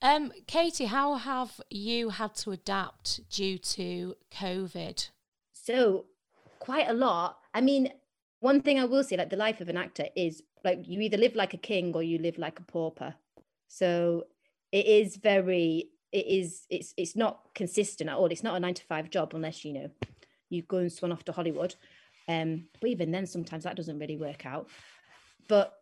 Um, 0.00 0.32
Katie, 0.48 0.86
how 0.86 1.14
have 1.14 1.60
you 1.70 2.08
had 2.08 2.34
to 2.36 2.50
adapt 2.50 3.28
due 3.30 3.56
to 3.58 4.16
COVID? 4.32 5.10
So 5.52 6.06
quite 6.58 6.88
a 6.88 6.92
lot. 6.92 7.38
I 7.54 7.60
mean, 7.60 7.92
one 8.40 8.60
thing 8.60 8.80
I 8.80 8.84
will 8.84 9.04
say, 9.04 9.16
like 9.16 9.30
the 9.30 9.36
life 9.36 9.60
of 9.60 9.68
an 9.68 9.76
actor 9.76 10.06
is 10.16 10.42
like 10.64 10.80
you 10.88 11.00
either 11.00 11.16
live 11.16 11.36
like 11.36 11.54
a 11.54 11.58
king 11.58 11.94
or 11.94 12.02
you 12.02 12.18
live 12.18 12.38
like 12.38 12.58
a 12.58 12.64
pauper. 12.64 13.14
So 13.68 14.24
it 14.72 14.86
is 14.86 15.16
very 15.16 15.90
it 16.10 16.26
is 16.26 16.66
it's 16.70 16.92
it's 16.96 17.14
not 17.14 17.40
consistent 17.54 18.10
at 18.10 18.16
all. 18.16 18.26
It's 18.26 18.42
not 18.42 18.56
a 18.56 18.60
nine 18.60 18.74
to 18.74 18.84
five 18.84 19.10
job 19.10 19.34
unless 19.34 19.64
you 19.64 19.74
know 19.74 19.90
you 20.50 20.62
go 20.62 20.78
and 20.78 20.92
swan 20.92 21.12
off 21.12 21.24
to 21.24 21.32
hollywood. 21.32 21.74
Um 22.28 22.64
but 22.80 22.90
even 22.90 23.10
then 23.10 23.26
sometimes 23.26 23.64
that 23.64 23.76
doesn't 23.76 23.98
really 23.98 24.16
work 24.16 24.44
out. 24.46 24.68
But 25.48 25.72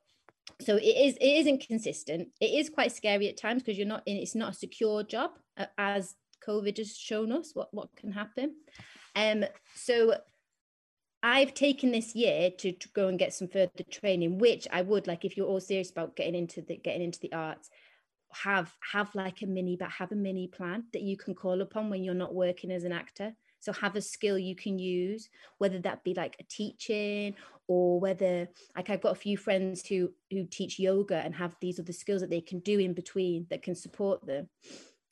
so 0.61 0.77
it 0.77 0.83
is 0.83 1.17
it 1.17 1.39
isn't 1.41 1.67
consistent. 1.67 2.29
It 2.41 2.47
is 2.47 2.69
quite 2.69 2.93
scary 2.93 3.29
at 3.29 3.37
times 3.37 3.63
because 3.63 3.79
you're 3.79 3.87
not 3.87 4.03
in 4.07 4.17
it's 4.17 4.35
not 4.35 4.53
a 4.53 4.57
secure 4.57 5.03
job 5.03 5.33
as 5.77 6.15
covid 6.47 6.79
has 6.79 6.97
shown 6.97 7.33
us 7.33 7.51
what 7.55 7.73
what 7.73 7.95
can 7.97 8.13
happen. 8.13 8.55
Um 9.17 9.45
so 9.75 10.15
I've 11.23 11.53
taken 11.53 11.93
this 11.93 12.15
year 12.15 12.51
to, 12.51 12.73
to, 12.73 12.89
go 12.95 13.09
and 13.09 13.19
get 13.19 13.35
some 13.35 13.47
further 13.47 13.85
training, 13.91 14.39
which 14.39 14.67
I 14.73 14.81
would 14.81 15.07
like 15.07 15.27
if 15.27 15.37
you're 15.37 15.47
all 15.47 15.61
serious 15.61 15.91
about 15.91 16.17
getting 16.17 16.35
into 16.35 16.63
the 16.63 16.77
getting 16.77 17.03
into 17.03 17.21
the 17.21 17.33
arts 17.35 17.69
have 18.33 18.73
have 18.93 19.15
like 19.15 19.43
a 19.43 19.47
mini 19.47 19.77
but 19.77 19.91
have 19.91 20.13
a 20.13 20.17
mini 20.17 20.47
plan 20.47 20.85
that 20.93 21.03
you 21.03 21.17
can 21.17 21.35
call 21.35 21.61
upon 21.61 21.91
when 21.91 22.05
you're 22.05 22.15
not 22.15 22.35
working 22.35 22.71
as 22.71 22.85
an 22.85 22.93
actor. 22.93 23.35
So 23.61 23.73
have 23.75 23.95
a 23.95 24.01
skill 24.01 24.39
you 24.39 24.57
can 24.57 24.79
use 24.79 25.29
whether 25.59 25.79
that 25.81 26.03
be 26.03 26.15
like 26.15 26.37
a 26.41 26.45
teaching 26.45 27.35
or 27.69 28.01
whether 28.01 28.49
like 28.75 28.89
i've 28.91 29.03
got 29.03 29.13
a 29.13 29.27
few 29.27 29.37
friends 29.37 29.87
who 29.87 30.11
who 30.31 30.45
teach 30.45 30.79
yoga 30.79 31.17
and 31.17 31.35
have 31.35 31.55
these 31.61 31.79
other 31.79 31.93
skills 31.93 32.21
that 32.21 32.31
they 32.31 32.41
can 32.41 32.59
do 32.61 32.79
in 32.79 32.95
between 32.95 33.47
that 33.51 33.63
can 33.63 33.75
support 33.75 34.25
them. 34.27 34.49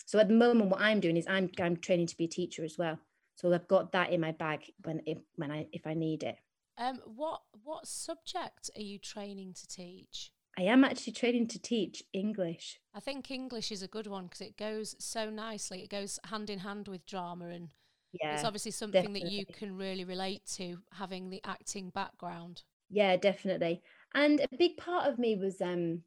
So 0.07 0.19
at 0.19 0.29
the 0.29 0.35
moment 0.35 0.71
what 0.71 0.81
i'm 0.81 1.01
doing 1.01 1.17
is 1.17 1.27
i'm 1.29 1.51
i'm 1.61 1.77
training 1.77 2.07
to 2.07 2.17
be 2.17 2.25
a 2.25 2.29
teacher 2.29 2.65
as 2.65 2.79
well. 2.79 2.99
So 3.37 3.53
i've 3.53 3.69
got 3.69 3.93
that 3.93 4.11
in 4.11 4.21
my 4.21 4.33
bag 4.33 4.61
when 4.83 5.03
if 5.07 5.19
when 5.37 5.51
i 5.51 5.67
if 5.73 5.87
i 5.87 5.95
need 5.95 6.23
it. 6.23 6.37
Um 6.79 7.01
what 7.05 7.43
what 7.63 7.87
subject 7.87 8.71
are 8.77 8.83
you 8.83 8.99
training 8.99 9.53
to 9.55 9.67
teach 9.67 10.33
I 10.59 10.63
am 10.63 10.83
actually 10.83 11.13
training 11.13 11.47
to 11.49 11.63
teach 11.63 12.03
English. 12.13 12.81
I 12.93 12.99
think 12.99 13.31
English 13.31 13.71
is 13.71 13.81
a 13.81 13.87
good 13.87 14.09
one 14.09 14.25
because 14.25 14.41
it 14.41 14.57
goes 14.57 14.97
so 14.99 15.31
nicely. 15.31 15.85
It 15.85 15.89
goes 15.89 16.19
hand 16.25 16.51
in 16.51 16.59
hand 16.59 16.89
with 16.89 17.07
drama 17.07 17.47
and 17.47 17.69
Yeah, 18.13 18.35
it's 18.35 18.45
obviously 18.45 18.73
something 18.73 19.13
that 19.13 19.31
you 19.31 19.47
can 19.47 19.77
really 19.77 20.05
relate 20.05 20.45
to, 20.57 20.79
having 20.95 21.31
the 21.31 21.41
acting 21.45 21.91
background. 21.91 22.63
Yeah, 22.91 23.17
definitely. 23.17 23.83
And 24.15 24.41
a 24.41 24.57
big 24.59 24.77
part 24.79 25.07
of 25.07 25.21
me 25.21 25.37
was 25.37 25.61
um 25.61 26.03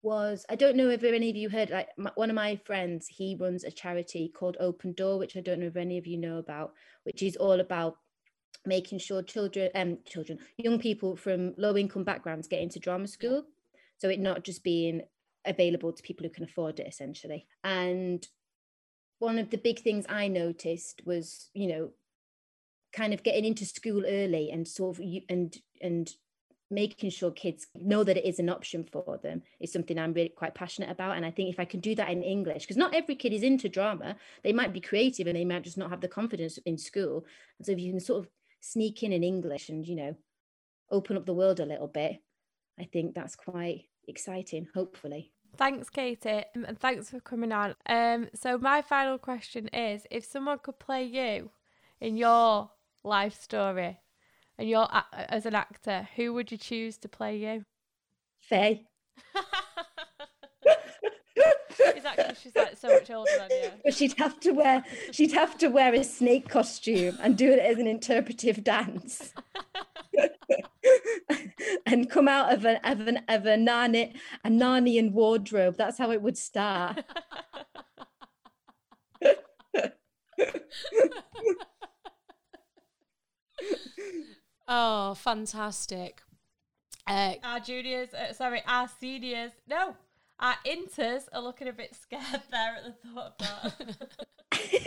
was 0.00 0.46
I 0.48 0.56
don't 0.56 0.76
know 0.76 0.88
if 0.88 1.04
any 1.04 1.28
of 1.28 1.36
you 1.36 1.50
heard 1.50 1.68
like 1.68 1.88
my, 1.98 2.12
one 2.14 2.30
of 2.30 2.34
my 2.34 2.56
friends 2.64 3.06
he 3.06 3.36
runs 3.38 3.62
a 3.62 3.70
charity 3.70 4.32
called 4.34 4.56
Open 4.58 4.94
Door 4.94 5.18
which 5.18 5.36
I 5.36 5.40
don't 5.40 5.60
know 5.60 5.66
if 5.66 5.76
any 5.76 5.98
of 5.98 6.06
you 6.06 6.16
know 6.16 6.38
about 6.38 6.72
which 7.04 7.22
is 7.22 7.36
all 7.36 7.60
about 7.60 7.98
making 8.64 8.98
sure 8.98 9.22
children 9.22 9.70
um 9.74 9.98
children 10.04 10.38
young 10.56 10.78
people 10.78 11.16
from 11.16 11.54
low 11.56 11.76
income 11.76 12.04
backgrounds 12.04 12.48
get 12.48 12.60
into 12.60 12.78
drama 12.78 13.06
school 13.06 13.44
so 13.98 14.08
it 14.08 14.20
not 14.20 14.44
just 14.44 14.62
being 14.62 15.02
available 15.44 15.92
to 15.92 16.02
people 16.02 16.24
who 16.24 16.32
can 16.32 16.44
afford 16.44 16.78
it 16.78 16.86
essentially 16.86 17.46
and 17.64 18.28
one 19.18 19.38
of 19.38 19.50
the 19.50 19.58
big 19.58 19.80
things 19.80 20.04
I 20.08 20.28
noticed 20.28 21.02
was 21.04 21.50
you 21.54 21.66
know 21.66 21.90
kind 22.92 23.14
of 23.14 23.22
getting 23.22 23.44
into 23.44 23.64
school 23.64 24.04
early 24.06 24.50
and 24.50 24.66
sort 24.68 24.98
of 24.98 25.04
you 25.04 25.22
and 25.28 25.56
and 25.80 26.14
making 26.72 27.10
sure 27.10 27.30
kids 27.30 27.66
know 27.74 28.02
that 28.02 28.16
it 28.16 28.24
is 28.24 28.38
an 28.38 28.48
option 28.48 28.82
for 28.82 29.18
them 29.22 29.42
is 29.60 29.70
something 29.70 29.98
I'm 29.98 30.14
really 30.14 30.30
quite 30.30 30.54
passionate 30.54 30.90
about. 30.90 31.16
And 31.16 31.26
I 31.26 31.30
think 31.30 31.50
if 31.50 31.60
I 31.60 31.66
can 31.66 31.80
do 31.80 31.94
that 31.96 32.08
in 32.08 32.22
English, 32.22 32.62
because 32.62 32.78
not 32.78 32.94
every 32.94 33.14
kid 33.14 33.32
is 33.32 33.42
into 33.42 33.68
drama, 33.68 34.16
they 34.42 34.54
might 34.54 34.72
be 34.72 34.80
creative 34.80 35.26
and 35.26 35.36
they 35.36 35.44
might 35.44 35.62
just 35.62 35.76
not 35.76 35.90
have 35.90 36.00
the 36.00 36.08
confidence 36.08 36.58
in 36.64 36.78
school. 36.78 37.26
And 37.58 37.66
so 37.66 37.72
if 37.72 37.78
you 37.78 37.92
can 37.92 38.00
sort 38.00 38.24
of 38.24 38.30
sneak 38.62 39.02
in 39.02 39.12
in 39.12 39.22
English 39.22 39.68
and, 39.68 39.86
you 39.86 39.96
know, 39.96 40.16
open 40.90 41.16
up 41.16 41.26
the 41.26 41.34
world 41.34 41.60
a 41.60 41.66
little 41.66 41.88
bit, 41.88 42.22
I 42.78 42.84
think 42.84 43.14
that's 43.14 43.34
quite 43.36 43.88
exciting, 44.08 44.68
hopefully. 44.74 45.32
Thanks, 45.56 45.90
Katie, 45.90 46.44
and 46.54 46.78
thanks 46.78 47.10
for 47.10 47.20
coming 47.20 47.52
on. 47.52 47.74
Um, 47.86 48.28
so 48.34 48.56
my 48.56 48.80
final 48.80 49.18
question 49.18 49.68
is: 49.68 50.06
If 50.10 50.24
someone 50.24 50.58
could 50.58 50.78
play 50.78 51.04
you 51.04 51.50
in 52.00 52.16
your 52.16 52.70
life 53.04 53.38
story, 53.38 54.00
and 54.56 54.68
you're 54.68 54.88
as 55.12 55.44
an 55.44 55.54
actor, 55.54 56.08
who 56.16 56.32
would 56.32 56.50
you 56.50 56.56
choose 56.56 56.96
to 56.98 57.08
play 57.08 57.36
you? 57.36 57.66
Faye. 58.38 58.86
Is 61.96 62.02
that 62.02 62.16
'cause 62.16 62.38
she's 62.42 62.54
like 62.56 62.76
so 62.76 62.88
much 62.88 63.10
older 63.10 63.30
than 63.36 63.50
you? 63.50 63.70
But 63.84 63.94
she'd 63.94 64.14
have 64.18 64.40
to 64.40 64.52
wear 64.52 64.84
she'd 65.12 65.32
have 65.32 65.56
to 65.58 65.68
wear 65.68 65.94
a 65.94 66.02
snake 66.04 66.48
costume 66.48 67.18
and 67.20 67.36
do 67.36 67.50
it 67.52 67.58
as 67.58 67.78
an 67.78 67.86
interpretive 67.86 68.64
dance. 68.64 69.32
and 71.86 72.08
come 72.10 72.28
out 72.28 72.52
of 72.52 72.64
a 72.64 72.76
of 72.88 73.06
an 73.06 73.18
of 73.28 73.46
a 73.46 73.56
Narni, 73.56 74.14
a 74.44 74.48
Narnian 74.48 75.12
wardrobe. 75.12 75.76
That's 75.76 75.98
how 75.98 76.10
it 76.10 76.22
would 76.22 76.38
start. 76.38 77.04
Oh, 84.68 85.14
fantastic. 85.14 86.22
Uh, 87.06 87.34
Our 87.42 87.60
juniors, 87.60 88.14
uh, 88.14 88.32
sorry, 88.32 88.62
our 88.66 88.88
seniors, 89.00 89.52
no, 89.66 89.96
our 90.40 90.54
inters 90.66 91.22
are 91.32 91.42
looking 91.42 91.68
a 91.68 91.72
bit 91.72 91.94
scared 91.94 92.42
there 92.50 92.76
at 92.76 92.84
the 92.84 93.08
thought 93.08 93.40
of 93.40 93.76
that. 94.50 94.82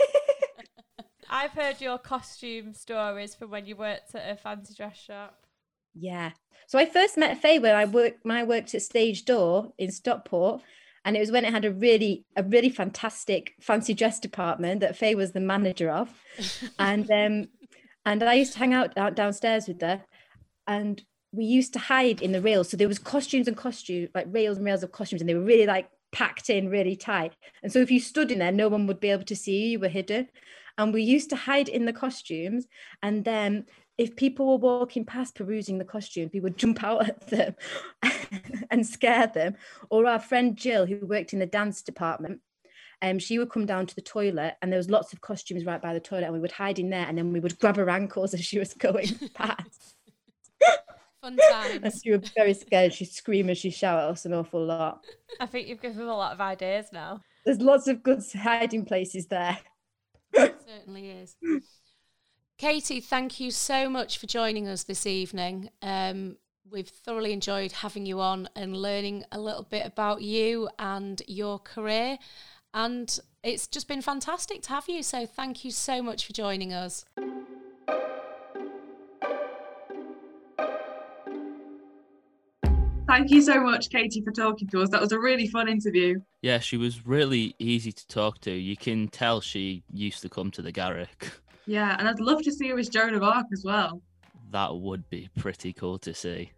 I've 1.30 1.52
heard 1.52 1.80
your 1.80 1.98
costume 1.98 2.72
stories 2.72 3.34
from 3.34 3.50
when 3.50 3.66
you 3.66 3.76
worked 3.76 4.14
at 4.14 4.30
a 4.30 4.36
fancy 4.36 4.74
dress 4.74 4.96
shop. 4.96 5.46
Yeah. 5.94 6.30
So 6.66 6.78
I 6.78 6.86
first 6.86 7.16
met 7.16 7.40
Faye 7.40 7.58
when 7.58 7.74
I 7.74 7.84
worked 7.84 8.26
I 8.26 8.44
worked 8.44 8.74
at 8.74 8.82
Stage 8.82 9.24
Door 9.24 9.72
in 9.78 9.90
Stockport. 9.90 10.62
And 11.04 11.16
it 11.16 11.20
was 11.20 11.30
when 11.30 11.44
it 11.44 11.52
had 11.52 11.64
a 11.64 11.70
really, 11.70 12.24
a 12.36 12.42
really 12.42 12.68
fantastic 12.68 13.54
fancy 13.60 13.94
dress 13.94 14.18
department 14.18 14.80
that 14.80 14.96
Faye 14.96 15.14
was 15.14 15.32
the 15.32 15.40
manager 15.40 15.90
of. 15.90 16.12
and 16.78 17.10
um 17.10 17.48
and 18.04 18.22
I 18.22 18.34
used 18.34 18.52
to 18.52 18.58
hang 18.60 18.72
out, 18.72 18.96
out 18.96 19.16
downstairs 19.16 19.66
with 19.66 19.80
her. 19.80 20.02
And 20.66 21.02
we 21.32 21.44
used 21.44 21.72
to 21.74 21.78
hide 21.78 22.22
in 22.22 22.32
the 22.32 22.40
rails. 22.40 22.70
So 22.70 22.76
there 22.76 22.88
was 22.88 22.98
costumes 22.98 23.48
and 23.48 23.56
costumes, 23.56 24.08
like 24.14 24.26
rails 24.30 24.56
and 24.56 24.66
rails 24.66 24.82
of 24.82 24.92
costumes, 24.92 25.20
and 25.20 25.28
they 25.28 25.34
were 25.34 25.40
really 25.40 25.66
like 25.66 25.88
packed 26.12 26.50
in 26.50 26.68
really 26.68 26.96
tight. 26.96 27.34
And 27.62 27.72
so 27.72 27.80
if 27.80 27.90
you 27.90 28.00
stood 28.00 28.30
in 28.30 28.38
there, 28.38 28.52
no 28.52 28.68
one 28.68 28.86
would 28.86 29.00
be 29.00 29.10
able 29.10 29.24
to 29.24 29.36
see 29.36 29.64
you, 29.64 29.68
you 29.70 29.80
were 29.80 29.88
hidden. 29.88 30.28
And 30.78 30.92
we 30.92 31.02
used 31.02 31.30
to 31.30 31.36
hide 31.36 31.68
in 31.68 31.86
the 31.86 31.92
costumes. 31.92 32.66
And 33.02 33.24
then 33.24 33.66
if 33.98 34.14
people 34.14 34.46
were 34.46 34.78
walking 34.78 35.04
past 35.04 35.34
perusing 35.34 35.78
the 35.78 35.84
costumes, 35.84 36.30
we 36.32 36.40
would 36.40 36.58
jump 36.58 36.82
out 36.84 37.06
at 37.08 37.26
them 37.28 37.54
and 38.70 38.86
scare 38.86 39.26
them. 39.26 39.56
Or 39.90 40.06
our 40.06 40.20
friend 40.20 40.56
Jill, 40.56 40.86
who 40.86 41.06
worked 41.06 41.32
in 41.32 41.38
the 41.38 41.46
dance 41.46 41.82
department, 41.82 42.40
um, 43.02 43.18
she 43.18 43.38
would 43.38 43.50
come 43.50 43.66
down 43.66 43.86
to 43.86 43.94
the 43.94 44.00
toilet 44.00 44.54
and 44.62 44.72
there 44.72 44.78
was 44.78 44.88
lots 44.88 45.12
of 45.12 45.20
costumes 45.20 45.66
right 45.66 45.82
by 45.82 45.92
the 45.92 46.00
toilet 46.00 46.24
and 46.24 46.32
we 46.32 46.40
would 46.40 46.52
hide 46.52 46.78
in 46.78 46.88
there 46.88 47.06
and 47.06 47.18
then 47.18 47.30
we 47.30 47.40
would 47.40 47.58
grab 47.58 47.76
her 47.76 47.90
ankles 47.90 48.32
as 48.32 48.44
she 48.44 48.58
was 48.58 48.72
going 48.78 49.08
past. 49.34 49.94
Fun 51.26 51.38
and 51.38 51.82
times. 51.82 52.00
she 52.04 52.10
would 52.12 52.22
be 52.22 52.30
very 52.36 52.54
scared. 52.54 52.94
She'd 52.94 53.10
scream 53.10 53.48
and 53.48 53.58
she'd 53.58 53.74
shout 53.74 53.98
at 53.98 54.10
us 54.10 54.24
an 54.26 54.34
awful 54.34 54.64
lot. 54.64 55.04
I 55.40 55.46
think 55.46 55.68
you've 55.68 55.82
given 55.82 55.98
them 55.98 56.08
a 56.08 56.16
lot 56.16 56.32
of 56.32 56.40
ideas 56.40 56.86
now. 56.92 57.20
There's 57.44 57.60
lots 57.60 57.88
of 57.88 58.02
good 58.02 58.22
hiding 58.34 58.84
places 58.84 59.26
there. 59.26 59.58
it 60.32 60.56
certainly 60.66 61.10
is. 61.10 61.36
Katie, 62.58 63.00
thank 63.00 63.40
you 63.40 63.50
so 63.50 63.88
much 63.88 64.18
for 64.18 64.26
joining 64.26 64.68
us 64.68 64.84
this 64.84 65.06
evening. 65.06 65.70
Um, 65.82 66.36
we've 66.70 66.88
thoroughly 66.88 67.32
enjoyed 67.32 67.72
having 67.72 68.06
you 68.06 68.20
on 68.20 68.48
and 68.56 68.76
learning 68.76 69.24
a 69.32 69.40
little 69.40 69.64
bit 69.64 69.84
about 69.84 70.22
you 70.22 70.68
and 70.78 71.20
your 71.26 71.58
career. 71.58 72.18
And 72.72 73.18
it's 73.42 73.66
just 73.66 73.88
been 73.88 74.02
fantastic 74.02 74.62
to 74.62 74.68
have 74.70 74.88
you. 74.88 75.02
So 75.02 75.26
thank 75.26 75.64
you 75.64 75.70
so 75.70 76.02
much 76.02 76.26
for 76.26 76.32
joining 76.32 76.72
us. 76.72 77.04
Thank 83.16 83.30
you 83.30 83.40
so 83.40 83.62
much, 83.62 83.88
Katie, 83.88 84.20
for 84.20 84.30
talking 84.30 84.68
to 84.68 84.82
us. 84.82 84.90
That 84.90 85.00
was 85.00 85.10
a 85.10 85.18
really 85.18 85.46
fun 85.46 85.68
interview. 85.68 86.20
Yeah, 86.42 86.58
she 86.58 86.76
was 86.76 87.06
really 87.06 87.54
easy 87.58 87.90
to 87.90 88.06
talk 88.08 88.42
to. 88.42 88.50
You 88.50 88.76
can 88.76 89.08
tell 89.08 89.40
she 89.40 89.82
used 89.90 90.20
to 90.20 90.28
come 90.28 90.50
to 90.50 90.60
the 90.60 90.70
Garrick. 90.70 91.32
Yeah, 91.64 91.96
and 91.98 92.06
I'd 92.06 92.20
love 92.20 92.42
to 92.42 92.52
see 92.52 92.68
her 92.68 92.78
as 92.78 92.90
Joan 92.90 93.14
of 93.14 93.22
Arc 93.22 93.46
as 93.54 93.64
well. 93.64 94.02
That 94.50 94.76
would 94.76 95.08
be 95.08 95.30
pretty 95.38 95.72
cool 95.72 95.98
to 96.00 96.12
see. 96.12 96.52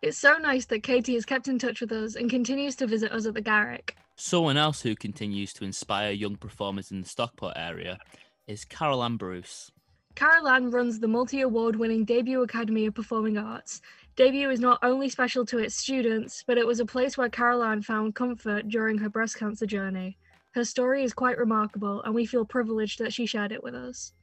It's 0.00 0.16
so 0.16 0.38
nice 0.38 0.64
that 0.66 0.82
Katie 0.82 1.12
has 1.12 1.26
kept 1.26 1.46
in 1.46 1.58
touch 1.58 1.82
with 1.82 1.92
us 1.92 2.16
and 2.16 2.30
continues 2.30 2.74
to 2.76 2.86
visit 2.86 3.12
us 3.12 3.26
at 3.26 3.34
the 3.34 3.42
Garrick. 3.42 3.94
Someone 4.16 4.56
else 4.56 4.80
who 4.80 4.96
continues 4.96 5.52
to 5.52 5.64
inspire 5.64 6.10
young 6.10 6.36
performers 6.36 6.90
in 6.90 7.02
the 7.02 7.08
Stockport 7.08 7.52
area 7.54 7.98
is 8.46 8.64
Carol 8.64 9.04
Ann 9.04 9.18
Bruce. 9.18 9.70
Carol 10.14 10.48
Ann 10.48 10.70
runs 10.72 10.98
the 10.98 11.06
multi 11.06 11.42
award 11.42 11.76
winning 11.76 12.04
Debut 12.04 12.42
Academy 12.42 12.86
of 12.86 12.94
Performing 12.94 13.38
Arts. 13.38 13.80
Debut 14.18 14.50
is 14.50 14.58
not 14.58 14.80
only 14.82 15.08
special 15.08 15.46
to 15.46 15.58
its 15.58 15.76
students, 15.76 16.42
but 16.44 16.58
it 16.58 16.66
was 16.66 16.80
a 16.80 16.84
place 16.84 17.16
where 17.16 17.28
Caroline 17.28 17.82
found 17.82 18.16
comfort 18.16 18.68
during 18.68 18.98
her 18.98 19.08
breast 19.08 19.36
cancer 19.36 19.64
journey. 19.64 20.18
Her 20.56 20.64
story 20.64 21.04
is 21.04 21.14
quite 21.14 21.38
remarkable, 21.38 22.02
and 22.02 22.12
we 22.12 22.26
feel 22.26 22.44
privileged 22.44 22.98
that 22.98 23.12
she 23.12 23.26
shared 23.26 23.52
it 23.52 23.62
with 23.62 23.76
us. 23.76 24.14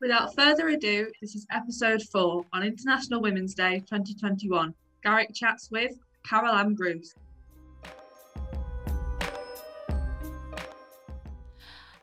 Without 0.00 0.32
further 0.36 0.68
ado, 0.68 1.10
this 1.20 1.34
is 1.34 1.44
episode 1.50 2.02
four 2.02 2.46
on 2.52 2.62
International 2.62 3.20
Women's 3.20 3.52
Day 3.52 3.80
2021. 3.80 4.72
Garrick 5.02 5.34
chats 5.34 5.72
with 5.72 5.98
Carol 6.24 6.54
Ann 6.54 6.74
Bruce. 6.74 7.16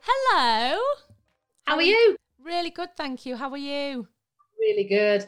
Hello. 0.02 0.78
How 1.64 1.76
are 1.76 1.80
um, 1.80 1.80
you? 1.80 2.16
Really 2.44 2.68
good, 2.68 2.94
thank 2.98 3.24
you. 3.24 3.34
How 3.34 3.50
are 3.50 3.56
you? 3.56 4.08
Really 4.58 4.84
good. 4.84 5.26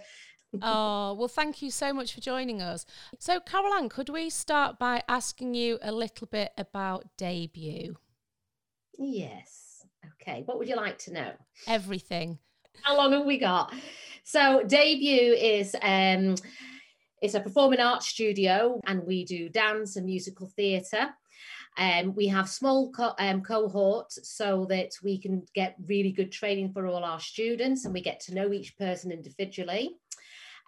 Oh, 0.61 1.15
well, 1.15 1.29
thank 1.29 1.63
you 1.63 1.71
so 1.71 1.93
much 1.93 2.15
for 2.15 2.21
joining 2.21 2.61
us. 2.61 2.85
So, 3.19 3.41
Caroline, 3.41 3.89
could 3.89 4.09
we 4.09 4.29
start 4.29 4.79
by 4.79 5.03
asking 5.09 5.55
you 5.55 5.79
a 5.83 5.93
little 5.93 6.27
bit 6.27 6.53
about 6.59 7.07
debut? 7.17 7.97
Yes. 8.99 9.87
Okay. 10.21 10.43
What 10.45 10.59
would 10.59 10.69
you 10.69 10.77
like 10.77 10.99
to 10.99 11.13
know? 11.13 11.33
Everything. 11.67 12.39
How 12.83 12.97
long 12.97 13.13
have 13.13 13.25
we 13.25 13.39
got? 13.39 13.73
So 14.25 14.63
debut 14.67 15.35
is 15.35 15.75
um 15.83 16.37
it's 17.21 17.35
a 17.35 17.41
performing 17.41 17.81
arts 17.81 18.09
studio 18.09 18.81
and 18.87 19.05
we 19.07 19.25
do 19.25 19.49
dance 19.49 19.97
and 19.97 20.07
musical 20.07 20.51
theatre. 20.57 21.11
Um, 21.79 22.15
we 22.15 22.27
have 22.27 22.49
small 22.49 22.91
co- 22.91 23.15
um, 23.19 23.43
cohorts 23.43 24.19
so 24.29 24.67
that 24.69 24.91
we 25.03 25.19
can 25.19 25.43
get 25.55 25.77
really 25.87 26.13
good 26.13 26.33
training 26.33 26.73
for 26.73 26.87
all 26.87 27.05
our 27.05 27.21
students 27.21 27.85
and 27.85 27.95
we 27.95 28.03
get 28.03 28.21
to 28.21 28.35
know 28.35 28.53
each 28.53 28.77
person 28.77 29.11
individually. 29.13 29.97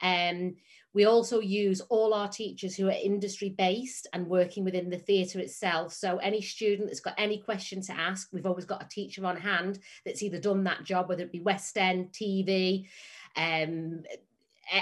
Um, 0.04 0.56
we 0.92 1.06
also 1.06 1.40
use 1.40 1.80
all 1.80 2.14
our 2.14 2.28
teachers 2.28 2.76
who 2.76 2.86
are 2.86 2.92
industry 2.92 3.48
based 3.48 4.06
and 4.12 4.28
working 4.28 4.62
within 4.62 4.90
the 4.90 4.98
theatre 4.98 5.40
itself. 5.40 5.92
So 5.92 6.18
any 6.18 6.40
student 6.40 6.88
that's 6.88 7.00
got 7.00 7.14
any 7.18 7.38
question 7.38 7.82
to 7.82 7.92
ask, 7.92 8.28
we've 8.32 8.46
always 8.46 8.64
got 8.64 8.82
a 8.82 8.88
teacher 8.88 9.26
on 9.26 9.36
hand 9.36 9.80
that's 10.06 10.22
either 10.22 10.38
done 10.38 10.62
that 10.64 10.84
job, 10.84 11.08
whether 11.08 11.24
it 11.24 11.32
be 11.32 11.40
West 11.40 11.76
End, 11.76 12.12
TV, 12.12 12.86
um, 13.34 14.04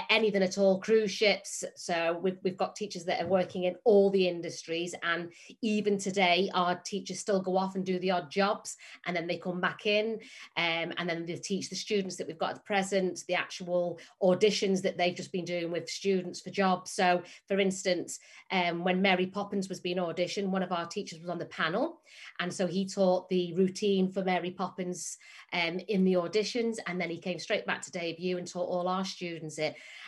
anything 0.09 0.43
at 0.43 0.57
all 0.57 0.79
cruise 0.79 1.11
ships. 1.11 1.63
So 1.75 2.19
we've, 2.21 2.37
we've 2.43 2.57
got 2.57 2.75
teachers 2.75 3.05
that 3.05 3.21
are 3.21 3.27
working 3.27 3.65
in 3.65 3.75
all 3.83 4.09
the 4.09 4.27
industries 4.27 4.95
and 5.03 5.31
even 5.61 5.97
today 5.97 6.49
our 6.53 6.75
teachers 6.75 7.19
still 7.19 7.41
go 7.41 7.57
off 7.57 7.75
and 7.75 7.85
do 7.85 7.99
the 7.99 8.11
odd 8.11 8.29
jobs 8.29 8.77
and 9.05 9.15
then 9.15 9.27
they 9.27 9.37
come 9.37 9.59
back 9.59 9.85
in 9.85 10.19
um, 10.57 10.93
and 10.97 11.09
then 11.09 11.25
they 11.25 11.35
teach 11.35 11.69
the 11.69 11.75
students 11.75 12.15
that 12.17 12.27
we've 12.27 12.37
got 12.37 12.55
at 12.55 12.65
present 12.65 13.23
the 13.27 13.35
actual 13.35 13.99
auditions 14.21 14.81
that 14.81 14.97
they've 14.97 15.15
just 15.15 15.31
been 15.31 15.45
doing 15.45 15.71
with 15.71 15.89
students 15.89 16.41
for 16.41 16.49
jobs. 16.49 16.91
So 16.91 17.21
for 17.47 17.59
instance 17.59 18.19
um, 18.51 18.83
when 18.83 19.01
mary 19.01 19.25
poppins 19.25 19.69
was 19.69 19.79
being 19.79 19.97
auditioned 19.97 20.47
one 20.47 20.63
of 20.63 20.71
our 20.71 20.85
teachers 20.85 21.19
was 21.19 21.29
on 21.29 21.39
the 21.39 21.45
panel 21.45 22.01
and 22.39 22.53
so 22.53 22.67
he 22.67 22.87
taught 22.87 23.27
the 23.29 23.53
routine 23.53 24.11
for 24.11 24.23
mary 24.23 24.51
poppins 24.51 25.17
um, 25.53 25.79
in 25.87 26.03
the 26.03 26.13
auditions 26.13 26.77
and 26.87 26.99
then 26.99 27.09
he 27.09 27.17
came 27.17 27.39
straight 27.39 27.65
back 27.65 27.81
to 27.81 27.91
debut 27.91 28.37
and 28.37 28.47
taught 28.47 28.67
all 28.67 28.87
our 28.87 29.05
students 29.05 29.59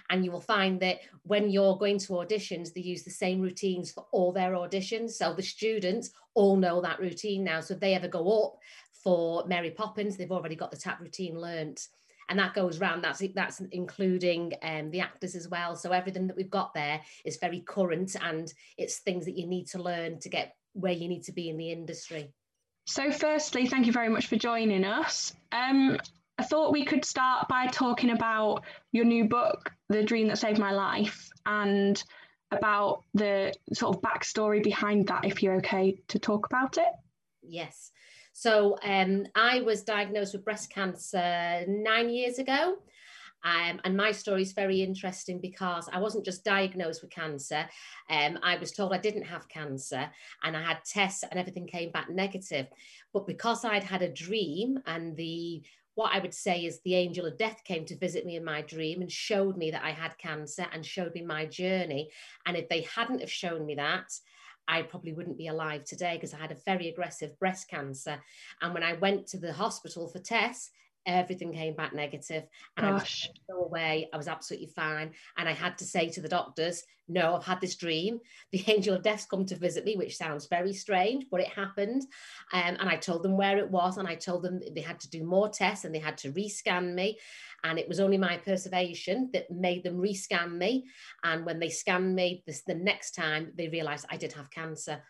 and 0.09 0.23
you 0.23 0.31
will 0.31 0.41
find 0.41 0.79
that 0.81 0.99
when 1.23 1.49
you're 1.49 1.77
going 1.77 1.97
to 1.99 2.13
auditions, 2.13 2.73
they 2.73 2.81
use 2.81 3.03
the 3.03 3.09
same 3.09 3.41
routines 3.41 3.91
for 3.91 4.05
all 4.11 4.31
their 4.31 4.53
auditions. 4.53 5.11
So 5.11 5.33
the 5.33 5.41
students 5.41 6.11
all 6.33 6.57
know 6.57 6.81
that 6.81 6.99
routine 6.99 7.43
now. 7.43 7.61
So 7.61 7.73
if 7.73 7.79
they 7.79 7.95
ever 7.95 8.07
go 8.07 8.45
up 8.45 8.57
for 9.03 9.45
Mary 9.47 9.71
Poppins, 9.71 10.17
they've 10.17 10.31
already 10.31 10.55
got 10.55 10.71
the 10.71 10.77
tap 10.77 10.99
routine 10.99 11.39
learnt. 11.39 11.87
And 12.27 12.39
that 12.39 12.55
goes 12.55 12.79
round. 12.79 13.03
That's 13.03 13.21
that's 13.35 13.61
including 13.71 14.53
um, 14.63 14.89
the 14.89 15.01
actors 15.01 15.35
as 15.35 15.47
well. 15.47 15.75
So 15.75 15.91
everything 15.91 16.25
that 16.27 16.35
we've 16.35 16.49
got 16.49 16.73
there 16.73 17.01
is 17.23 17.37
very 17.37 17.59
current, 17.59 18.15
and 18.19 18.51
it's 18.79 18.97
things 18.97 19.25
that 19.25 19.37
you 19.37 19.45
need 19.45 19.67
to 19.67 19.81
learn 19.81 20.19
to 20.21 20.29
get 20.29 20.55
where 20.73 20.91
you 20.91 21.07
need 21.07 21.23
to 21.25 21.31
be 21.31 21.49
in 21.49 21.57
the 21.57 21.71
industry. 21.71 22.33
So, 22.85 23.11
firstly, 23.11 23.67
thank 23.67 23.85
you 23.85 23.91
very 23.91 24.09
much 24.09 24.27
for 24.27 24.37
joining 24.37 24.85
us. 24.85 25.33
Um, 25.51 25.99
I 26.37 26.43
thought 26.43 26.73
we 26.73 26.83
could 26.83 27.05
start 27.05 27.47
by 27.47 27.67
talking 27.67 28.09
about 28.09 28.63
your 28.91 29.05
new 29.05 29.25
book, 29.25 29.71
The 29.89 30.03
Dream 30.03 30.27
That 30.27 30.37
Saved 30.37 30.59
My 30.59 30.71
Life, 30.71 31.29
and 31.45 32.01
about 32.51 33.03
the 33.13 33.53
sort 33.73 33.95
of 33.95 34.01
backstory 34.01 34.61
behind 34.61 35.07
that, 35.07 35.25
if 35.25 35.41
you're 35.41 35.55
okay 35.55 35.97
to 36.09 36.19
talk 36.19 36.45
about 36.45 36.77
it. 36.77 36.91
Yes. 37.41 37.91
So 38.33 38.77
um, 38.83 39.27
I 39.33 39.61
was 39.61 39.83
diagnosed 39.83 40.33
with 40.33 40.43
breast 40.43 40.69
cancer 40.69 41.63
nine 41.67 42.09
years 42.09 42.37
ago. 42.37 42.77
Um, 43.45 43.79
and 43.83 43.95
my 43.95 44.11
story 44.11 44.41
is 44.41 44.53
very 44.53 44.81
interesting 44.81 45.39
because 45.39 45.87
I 45.93 45.99
wasn't 45.99 46.25
just 46.25 46.43
diagnosed 46.43 47.03
with 47.03 47.11
cancer. 47.11 47.69
Um, 48.09 48.39
I 48.41 48.57
was 48.57 48.71
told 48.71 48.91
I 48.91 48.97
didn't 48.97 49.25
have 49.25 49.47
cancer 49.47 50.09
and 50.43 50.57
I 50.57 50.63
had 50.63 50.83
tests 50.83 51.23
and 51.23 51.39
everything 51.39 51.67
came 51.67 51.91
back 51.91 52.09
negative. 52.09 52.67
But 53.13 53.27
because 53.27 53.63
I'd 53.63 53.83
had 53.83 54.01
a 54.01 54.11
dream 54.11 54.79
and 54.87 55.15
the 55.15 55.61
what 55.95 56.13
I 56.13 56.19
would 56.19 56.33
say 56.33 56.65
is 56.65 56.81
the 56.81 56.95
angel 56.95 57.25
of 57.25 57.37
death 57.37 57.63
came 57.63 57.85
to 57.85 57.97
visit 57.97 58.25
me 58.25 58.35
in 58.35 58.43
my 58.43 58.61
dream 58.61 59.01
and 59.01 59.11
showed 59.11 59.57
me 59.57 59.71
that 59.71 59.83
I 59.83 59.91
had 59.91 60.17
cancer 60.17 60.67
and 60.71 60.85
showed 60.85 61.13
me 61.13 61.21
my 61.21 61.45
journey. 61.45 62.11
And 62.45 62.55
if 62.55 62.69
they 62.69 62.81
hadn't 62.81 63.21
have 63.21 63.31
shown 63.31 63.65
me 63.65 63.75
that, 63.75 64.11
I 64.67 64.81
probably 64.81 65.13
wouldn't 65.13 65.37
be 65.37 65.47
alive 65.47 65.85
today 65.85 66.15
because 66.15 66.33
I 66.33 66.39
had 66.39 66.51
a 66.51 66.57
very 66.65 66.89
aggressive 66.89 67.37
breast 67.39 67.69
cancer. 67.69 68.19
And 68.61 68.73
when 68.73 68.83
I 68.83 68.93
went 68.93 69.27
to 69.27 69.37
the 69.37 69.53
hospital 69.53 70.07
for 70.07 70.19
tests, 70.19 70.71
everything 71.05 71.53
came 71.53 71.75
back 71.75 71.93
negative 71.93 72.43
and 72.77 72.87
Gosh. 72.87 73.27
I 73.27 73.31
was 73.31 73.39
go 73.47 73.65
away. 73.65 74.09
I 74.13 74.17
was 74.17 74.27
absolutely 74.27 74.67
fine. 74.67 75.11
And 75.37 75.47
I 75.47 75.53
had 75.53 75.77
to 75.79 75.85
say 75.85 76.09
to 76.09 76.21
the 76.21 76.27
doctors, 76.27 76.83
no, 77.07 77.35
I've 77.35 77.45
had 77.45 77.61
this 77.61 77.75
dream. 77.75 78.19
The 78.51 78.63
angel 78.71 78.95
of 78.95 79.03
death's 79.03 79.25
come 79.25 79.45
to 79.45 79.55
visit 79.55 79.85
me, 79.85 79.95
which 79.95 80.17
sounds 80.17 80.47
very 80.47 80.73
strange, 80.73 81.25
but 81.29 81.41
it 81.41 81.47
happened. 81.47 82.03
Um, 82.53 82.77
and 82.79 82.89
I 82.89 82.95
told 82.95 83.23
them 83.23 83.37
where 83.37 83.57
it 83.57 83.69
was, 83.69 83.97
and 83.97 84.07
I 84.07 84.15
told 84.15 84.43
them 84.43 84.59
they 84.73 84.81
had 84.81 84.99
to 85.01 85.09
do 85.09 85.23
more 85.23 85.49
tests 85.49 85.85
and 85.85 85.93
they 85.93 85.99
had 85.99 86.17
to 86.19 86.31
rescan 86.31 86.93
me. 86.93 87.19
And 87.63 87.79
it 87.79 87.87
was 87.87 87.99
only 87.99 88.17
my 88.17 88.37
perseveration 88.37 89.29
that 89.33 89.49
made 89.49 89.83
them 89.83 89.97
rescan 89.97 90.57
me. 90.57 90.85
And 91.23 91.45
when 91.45 91.59
they 91.59 91.69
scanned 91.69 92.15
me 92.15 92.43
this, 92.45 92.61
the 92.61 92.75
next 92.75 93.15
time, 93.15 93.51
they 93.55 93.69
realized 93.69 94.05
I 94.09 94.17
did 94.17 94.33
have 94.33 94.51
cancer 94.51 95.01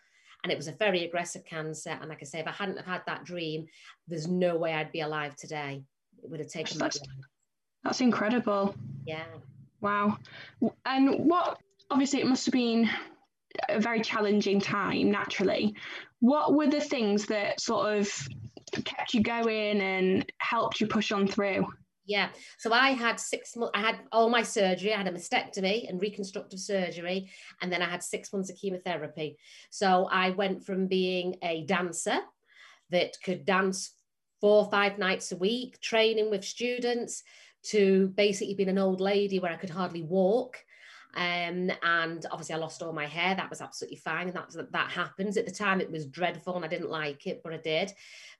and 0.46 0.52
it 0.52 0.56
was 0.56 0.68
a 0.68 0.72
very 0.72 1.04
aggressive 1.04 1.44
cancer. 1.44 1.90
And 1.90 2.08
like 2.08 2.20
I 2.22 2.24
say, 2.24 2.38
if 2.38 2.46
I 2.46 2.52
hadn't 2.52 2.76
have 2.76 2.86
had 2.86 3.02
that 3.08 3.24
dream, 3.24 3.66
there's 4.06 4.28
no 4.28 4.56
way 4.56 4.74
I'd 4.74 4.92
be 4.92 5.00
alive 5.00 5.34
today. 5.34 5.82
It 6.22 6.30
would 6.30 6.38
have 6.38 6.48
taken 6.48 6.78
that's, 6.78 7.00
that's 7.82 8.00
incredible. 8.00 8.72
Yeah. 9.04 9.24
Wow. 9.80 10.18
And 10.84 11.28
what 11.28 11.58
obviously 11.90 12.20
it 12.20 12.28
must 12.28 12.46
have 12.46 12.52
been 12.52 12.88
a 13.68 13.80
very 13.80 14.00
challenging 14.00 14.60
time 14.60 15.10
naturally. 15.10 15.74
What 16.20 16.54
were 16.54 16.68
the 16.68 16.80
things 16.80 17.26
that 17.26 17.60
sort 17.60 17.98
of 17.98 18.08
kept 18.84 19.14
you 19.14 19.24
going 19.24 19.80
and 19.80 20.32
helped 20.38 20.80
you 20.80 20.86
push 20.86 21.10
on 21.10 21.26
through? 21.26 21.66
Yeah. 22.06 22.28
So 22.58 22.72
I 22.72 22.90
had 22.90 23.18
six 23.18 23.56
months, 23.56 23.72
I 23.74 23.80
had 23.80 23.98
all 24.12 24.30
my 24.30 24.42
surgery. 24.42 24.94
I 24.94 24.98
had 24.98 25.08
a 25.08 25.12
mastectomy 25.12 25.88
and 25.88 26.00
reconstructive 26.00 26.60
surgery. 26.60 27.30
And 27.60 27.72
then 27.72 27.82
I 27.82 27.88
had 27.90 28.02
six 28.02 28.32
months 28.32 28.48
of 28.48 28.56
chemotherapy. 28.56 29.38
So 29.70 30.08
I 30.10 30.30
went 30.30 30.64
from 30.64 30.86
being 30.86 31.36
a 31.42 31.64
dancer 31.64 32.18
that 32.90 33.16
could 33.24 33.44
dance 33.44 33.92
four 34.40 34.64
or 34.64 34.70
five 34.70 34.98
nights 34.98 35.32
a 35.32 35.36
week, 35.36 35.80
training 35.80 36.30
with 36.30 36.44
students, 36.44 37.24
to 37.64 38.12
basically 38.14 38.54
being 38.54 38.68
an 38.68 38.78
old 38.78 39.00
lady 39.00 39.40
where 39.40 39.52
I 39.52 39.56
could 39.56 39.70
hardly 39.70 40.02
walk. 40.02 40.58
Um, 41.16 41.70
and 41.82 42.24
obviously 42.30 42.54
I 42.54 42.58
lost 42.58 42.82
all 42.82 42.92
my 42.92 43.06
hair. 43.06 43.34
That 43.34 43.50
was 43.50 43.62
absolutely 43.62 43.96
fine. 43.96 44.28
And 44.28 44.36
that, 44.36 44.72
that 44.72 44.90
happens. 44.90 45.36
At 45.36 45.46
the 45.46 45.52
time, 45.52 45.80
it 45.80 45.90
was 45.90 46.06
dreadful 46.06 46.56
and 46.56 46.64
I 46.64 46.68
didn't 46.68 46.90
like 46.90 47.26
it, 47.26 47.40
but 47.42 47.54
I 47.54 47.56
did 47.56 47.92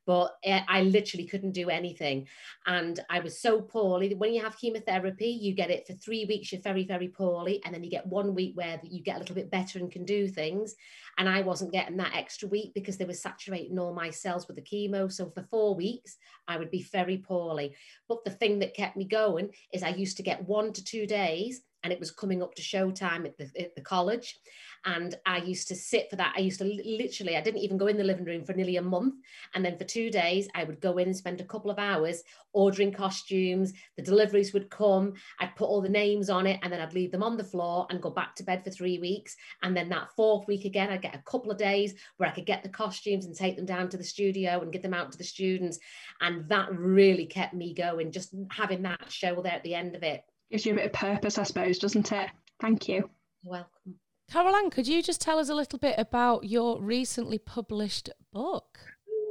but 0.06 0.36
eh, 0.44 0.62
I 0.68 0.82
literally 0.82 1.26
couldn't 1.26 1.52
do 1.52 1.68
anything. 1.68 2.28
And 2.66 2.98
I 3.10 3.18
was 3.20 3.40
so 3.40 3.60
poorly. 3.60 4.14
When 4.14 4.32
you 4.32 4.42
have 4.42 4.58
chemotherapy, 4.58 5.26
you 5.26 5.52
get 5.52 5.70
it 5.70 5.86
for 5.86 5.94
three 5.94 6.24
weeks, 6.24 6.52
you're 6.52 6.62
very, 6.62 6.84
very 6.84 7.08
poorly. 7.08 7.60
And 7.64 7.74
then 7.74 7.82
you 7.82 7.90
get 7.90 8.06
one 8.06 8.34
week 8.34 8.52
where 8.54 8.80
you 8.84 9.02
get 9.02 9.16
a 9.16 9.18
little 9.18 9.34
bit 9.34 9.50
better 9.50 9.80
and 9.80 9.90
can 9.90 10.04
do 10.04 10.28
things. 10.28 10.76
And 11.18 11.28
I 11.28 11.42
wasn't 11.42 11.72
getting 11.72 11.96
that 11.96 12.14
extra 12.14 12.48
week 12.48 12.72
because 12.74 12.96
they 12.96 13.04
were 13.04 13.14
saturating 13.14 13.78
all 13.78 13.92
my 13.92 14.10
cells 14.10 14.46
with 14.46 14.56
the 14.56 14.62
chemo. 14.62 15.10
So 15.10 15.28
for 15.30 15.42
four 15.50 15.74
weeks, 15.74 16.16
I 16.46 16.56
would 16.56 16.70
be 16.70 16.82
very 16.82 17.18
poorly. 17.18 17.74
But 18.08 18.24
the 18.24 18.30
thing 18.30 18.60
that 18.60 18.74
kept 18.74 18.96
me 18.96 19.04
going 19.04 19.50
is 19.72 19.82
I 19.82 19.88
used 19.88 20.16
to 20.18 20.22
get 20.22 20.46
one 20.46 20.72
to 20.72 20.84
two 20.84 21.06
days 21.06 21.62
and 21.86 21.92
it 21.92 22.00
was 22.00 22.10
coming 22.10 22.42
up 22.42 22.52
to 22.56 22.62
showtime 22.62 23.24
at 23.26 23.38
the, 23.38 23.48
at 23.56 23.76
the 23.76 23.80
college 23.80 24.40
and 24.86 25.16
I 25.24 25.38
used 25.38 25.68
to 25.68 25.74
sit 25.74 26.08
for 26.10 26.16
that. 26.16 26.34
I 26.36 26.40
used 26.40 26.60
to 26.60 26.64
literally, 26.64 27.36
I 27.36 27.40
didn't 27.40 27.60
even 27.60 27.76
go 27.76 27.88
in 27.88 27.96
the 27.96 28.04
living 28.04 28.24
room 28.24 28.44
for 28.44 28.52
nearly 28.52 28.76
a 28.76 28.82
month. 28.82 29.16
And 29.54 29.64
then 29.64 29.76
for 29.76 29.84
two 29.84 30.10
days, 30.10 30.48
I 30.54 30.62
would 30.62 30.80
go 30.80 30.98
in 30.98 31.08
and 31.08 31.16
spend 31.16 31.40
a 31.40 31.44
couple 31.44 31.72
of 31.72 31.78
hours 31.78 32.22
ordering 32.52 32.92
costumes. 32.92 33.72
The 33.96 34.02
deliveries 34.02 34.52
would 34.52 34.70
come. 34.70 35.14
I'd 35.40 35.56
put 35.56 35.66
all 35.66 35.82
the 35.82 35.88
names 35.88 36.30
on 36.30 36.46
it 36.46 36.60
and 36.62 36.72
then 36.72 36.80
I'd 36.80 36.94
leave 36.94 37.10
them 37.10 37.24
on 37.24 37.36
the 37.36 37.44
floor 37.44 37.86
and 37.90 38.00
go 38.00 38.10
back 38.10 38.36
to 38.36 38.44
bed 38.44 38.62
for 38.62 38.70
three 38.70 38.98
weeks. 38.98 39.36
And 39.62 39.76
then 39.76 39.88
that 39.88 40.12
fourth 40.14 40.46
week 40.46 40.64
again, 40.64 40.90
I'd 40.90 41.02
get 41.02 41.16
a 41.16 41.22
couple 41.30 41.50
of 41.50 41.58
days 41.58 41.94
where 42.16 42.28
I 42.28 42.32
could 42.32 42.46
get 42.46 42.62
the 42.62 42.68
costumes 42.68 43.26
and 43.26 43.34
take 43.34 43.56
them 43.56 43.66
down 43.66 43.88
to 43.88 43.96
the 43.96 44.04
studio 44.04 44.60
and 44.60 44.72
get 44.72 44.82
them 44.82 44.94
out 44.94 45.10
to 45.12 45.18
the 45.18 45.24
students. 45.24 45.80
And 46.20 46.48
that 46.48 46.72
really 46.72 47.26
kept 47.26 47.54
me 47.54 47.74
going, 47.74 48.12
just 48.12 48.34
having 48.50 48.82
that 48.82 49.10
show 49.10 49.42
there 49.42 49.52
at 49.52 49.64
the 49.64 49.74
end 49.74 49.96
of 49.96 50.04
it. 50.04 50.24
Gives 50.50 50.64
you 50.64 50.72
a 50.72 50.76
bit 50.76 50.86
of 50.86 50.92
purpose, 50.92 51.38
I 51.38 51.42
suppose, 51.42 51.78
doesn't 51.78 52.12
it? 52.12 52.30
Thank 52.60 52.88
you. 52.88 53.10
You're 53.42 53.52
welcome. 53.52 53.98
Caroline, 54.30 54.70
could 54.70 54.88
you 54.88 55.02
just 55.02 55.20
tell 55.20 55.38
us 55.38 55.48
a 55.48 55.54
little 55.54 55.78
bit 55.78 55.94
about 55.98 56.44
your 56.44 56.80
recently 56.80 57.38
published 57.38 58.10
book? 58.32 58.78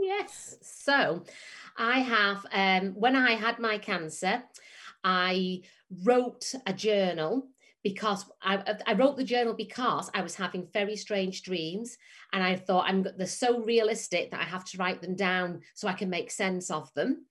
Yes. 0.01 0.58
So, 0.62 1.23
I 1.78 1.99
have, 1.99 2.45
um, 2.54 2.93
when 2.93 3.15
I 3.15 3.32
had 3.32 3.60
my 3.60 3.78
cancer, 3.78 4.43
I 5.04 5.62
wrote 6.04 6.54
a 6.65 6.73
journal 6.73 7.47
because 7.84 8.25
I, 8.41 8.75
I, 8.88 8.93
wrote 8.93 9.15
the 9.15 9.23
journal 9.23 9.54
because 9.54 10.10
I 10.13 10.21
was 10.21 10.34
having 10.34 10.67
very 10.73 10.95
strange 10.95 11.43
dreams, 11.43 11.97
and 12.34 12.43
I 12.43 12.56
thought 12.56 12.86
I'm 12.88 13.06
they're 13.15 13.28
so 13.28 13.62
realistic 13.62 14.32
that 14.32 14.41
I 14.41 14.45
have 14.45 14.65
to 14.65 14.78
write 14.80 15.01
them 15.01 15.15
down 15.15 15.62
so 15.75 15.88
I 15.88 15.93
can 15.93 16.10
make 16.10 16.32
sense 16.32 16.71
of 16.71 16.91
them 16.95 17.25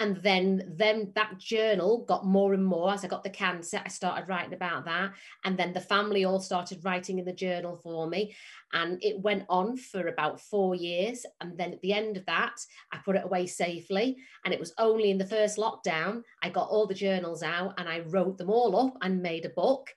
and 0.00 0.16
then 0.22 0.64
then 0.76 1.12
that 1.14 1.38
journal 1.38 2.04
got 2.08 2.26
more 2.26 2.54
and 2.54 2.64
more 2.64 2.92
as 2.92 3.04
i 3.04 3.08
got 3.08 3.22
the 3.22 3.30
cancer 3.30 3.80
i 3.84 3.88
started 3.88 4.28
writing 4.28 4.54
about 4.54 4.84
that. 4.86 5.12
And 5.44 5.56
then 5.56 5.72
the 5.72 5.80
family 5.80 6.24
all 6.24 6.40
started 6.40 6.84
writing 6.84 7.18
in 7.18 7.24
the 7.24 7.32
journal 7.32 7.76
for 7.76 8.08
me. 8.08 8.34
And 8.72 8.98
it 9.02 9.20
went 9.20 9.44
on 9.48 9.76
for 9.76 10.06
about 10.06 10.40
four 10.40 10.74
years. 10.74 11.26
And 11.40 11.58
then 11.58 11.72
at 11.72 11.82
the 11.82 11.92
end 11.92 12.16
of 12.16 12.26
that 12.26 12.54
i 12.92 12.98
put 12.98 13.16
it 13.16 13.24
away 13.24 13.46
safely. 13.46 14.16
And 14.44 14.52
it 14.52 14.60
was 14.60 14.74
only 14.78 15.10
in 15.10 15.18
the 15.18 15.26
first 15.26 15.58
lockdown 15.58 16.22
i 16.42 16.48
got 16.48 16.68
all 16.68 16.86
the 16.86 16.94
journals 16.94 17.42
out 17.42 17.74
and 17.78 17.88
i 17.88 18.00
wrote 18.00 18.38
them 18.38 18.50
all 18.50 18.74
up 18.76 18.96
and 19.02 19.22
made 19.22 19.44
a 19.44 19.50
book. 19.50 19.90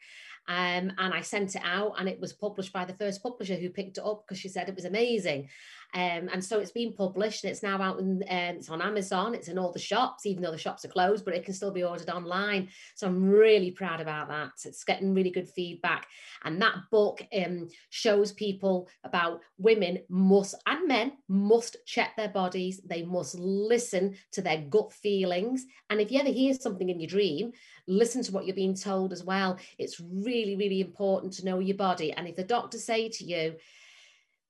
Um, 0.48 0.92
and 0.98 1.14
I 1.14 1.22
sent 1.22 1.56
it 1.56 1.62
out, 1.64 1.94
and 1.98 2.10
it 2.10 2.20
was 2.20 2.34
published 2.34 2.74
by 2.74 2.84
the 2.84 2.96
first 2.96 3.24
publisher 3.24 3.56
who 3.56 3.70
picked 3.70 3.98
it 3.98 4.04
up 4.04 4.26
because 4.26 4.40
she 4.40 4.50
said 4.50 4.68
it 4.68 4.76
was 4.76 4.84
amazing. 4.84 5.48
Um, 5.96 6.28
and 6.34 6.44
so 6.44 6.60
it's 6.60 6.72
been 6.72 6.94
published 6.94 7.44
and 7.44 7.52
it's 7.52 7.62
now 7.62 7.80
out 7.80 8.00
in, 8.00 8.24
um, 8.28 8.56
it's 8.58 8.70
on 8.70 8.82
Amazon, 8.82 9.36
it's 9.36 9.48
in 9.48 9.60
all 9.60 9.72
the 9.72 9.80
shops, 9.80 10.26
even 10.26 10.42
though 10.42 10.52
the 10.52 10.58
shops 10.58 10.84
are 10.84 10.90
closed, 10.90 11.24
but 11.24 11.36
it 11.36 11.46
can 11.46 11.54
still 11.54 11.72
be 11.72 11.84
ordered 11.84 12.10
online. 12.10 12.70
So 12.96 13.06
I'm 13.08 13.24
really 13.24 13.70
proud 13.72 14.02
about 14.02 14.28
that. 14.30 14.52
It's 14.66 14.84
getting 14.84 15.14
really 15.14 15.30
good 15.30 15.48
feedback. 15.50 16.08
And 16.44 16.62
that 16.62 16.76
book 16.92 17.22
um, 17.36 17.70
shows 17.90 18.32
people 18.32 18.90
about 19.04 19.42
women 19.58 20.00
must, 20.10 20.56
and 20.66 20.88
men 20.88 21.14
must 21.28 21.78
check 21.86 22.16
their 22.16 22.30
bodies. 22.30 22.82
They 22.84 23.04
must 23.04 23.36
listen 23.36 24.16
to 24.32 24.42
their 24.42 24.64
gut 24.70 24.94
feelings. 24.94 25.66
And 25.90 26.02
if 26.02 26.12
you 26.12 26.20
ever 26.20 26.30
hear 26.30 26.56
something 26.56 26.90
in 26.90 27.00
your 27.00 27.08
dream, 27.10 27.52
listen 27.88 28.24
to 28.24 28.32
what 28.32 28.46
you're 28.46 28.56
being 28.56 28.76
told 28.76 29.14
as 29.14 29.24
well. 29.24 29.60
It's 29.78 30.00
really, 30.00 30.56
really 30.56 30.82
important 30.82 31.34
to 31.34 31.46
know 31.46 31.60
your 31.60 31.78
body. 31.78 32.12
And 32.12 32.28
if 32.28 32.36
the 32.36 32.44
doctor 32.44 32.80
say 32.80 33.10
to 33.10 33.24
you, 33.24 33.56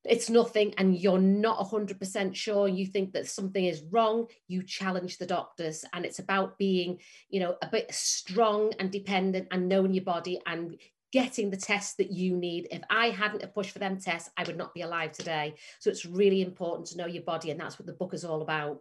it's 0.06 0.30
nothing 0.30 0.74
and 0.78 0.98
you're 0.98 1.20
not 1.20 1.60
100% 1.60 2.36
sure. 2.36 2.68
You 2.68 2.86
think 2.86 3.14
that 3.14 3.28
something 3.28 3.64
is 3.64 3.84
wrong. 3.92 4.28
You 4.48 4.64
challenge 4.64 5.18
the 5.18 5.26
doctors 5.26 5.86
and 5.94 6.06
it's 6.06 6.20
about 6.20 6.58
being 6.58 7.00
you 7.30 7.40
know 7.40 7.56
a 7.62 7.68
bit 7.68 7.94
strong 7.94 8.74
and 8.80 8.92
dependent 8.92 9.48
and 9.52 9.70
knowing 9.70 9.94
your 9.94 10.04
body 10.04 10.40
and 10.46 10.78
getting 11.12 11.52
the 11.52 11.58
tests 11.58 11.96
that 11.96 12.12
you 12.12 12.36
need. 12.36 12.68
If 12.72 12.82
i 12.90 13.10
hadn't 13.10 13.54
pushed 13.54 13.72
for 13.72 13.80
them 13.80 14.00
tests 14.00 14.32
i 14.36 14.44
would 14.44 14.58
not 14.58 14.74
be 14.74 14.82
alive 14.82 15.12
today. 15.12 15.56
So 15.80 15.90
it's 15.90 16.06
really 16.06 16.42
important 16.42 16.88
to 16.88 16.98
know 16.98 17.06
your 17.06 17.24
body 17.24 17.52
and 17.52 17.60
that's 17.60 17.80
what 17.80 17.86
the 17.86 17.94
book 17.94 18.14
is 18.14 18.26
all 18.26 18.42
about. 18.42 18.80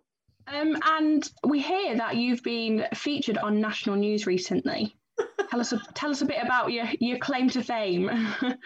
Um, 0.48 0.76
and 0.84 1.30
we 1.46 1.60
hear 1.60 1.96
that 1.96 2.16
you've 2.16 2.42
been 2.42 2.86
featured 2.94 3.38
on 3.38 3.60
national 3.60 3.96
news 3.96 4.26
recently. 4.26 4.96
tell 5.50 5.60
us 5.60 5.72
a, 5.72 5.80
tell 5.94 6.10
us 6.10 6.22
a 6.22 6.26
bit 6.26 6.42
about 6.42 6.72
your 6.72 6.86
your 6.98 7.18
claim 7.18 7.48
to 7.50 7.62
fame. 7.62 8.10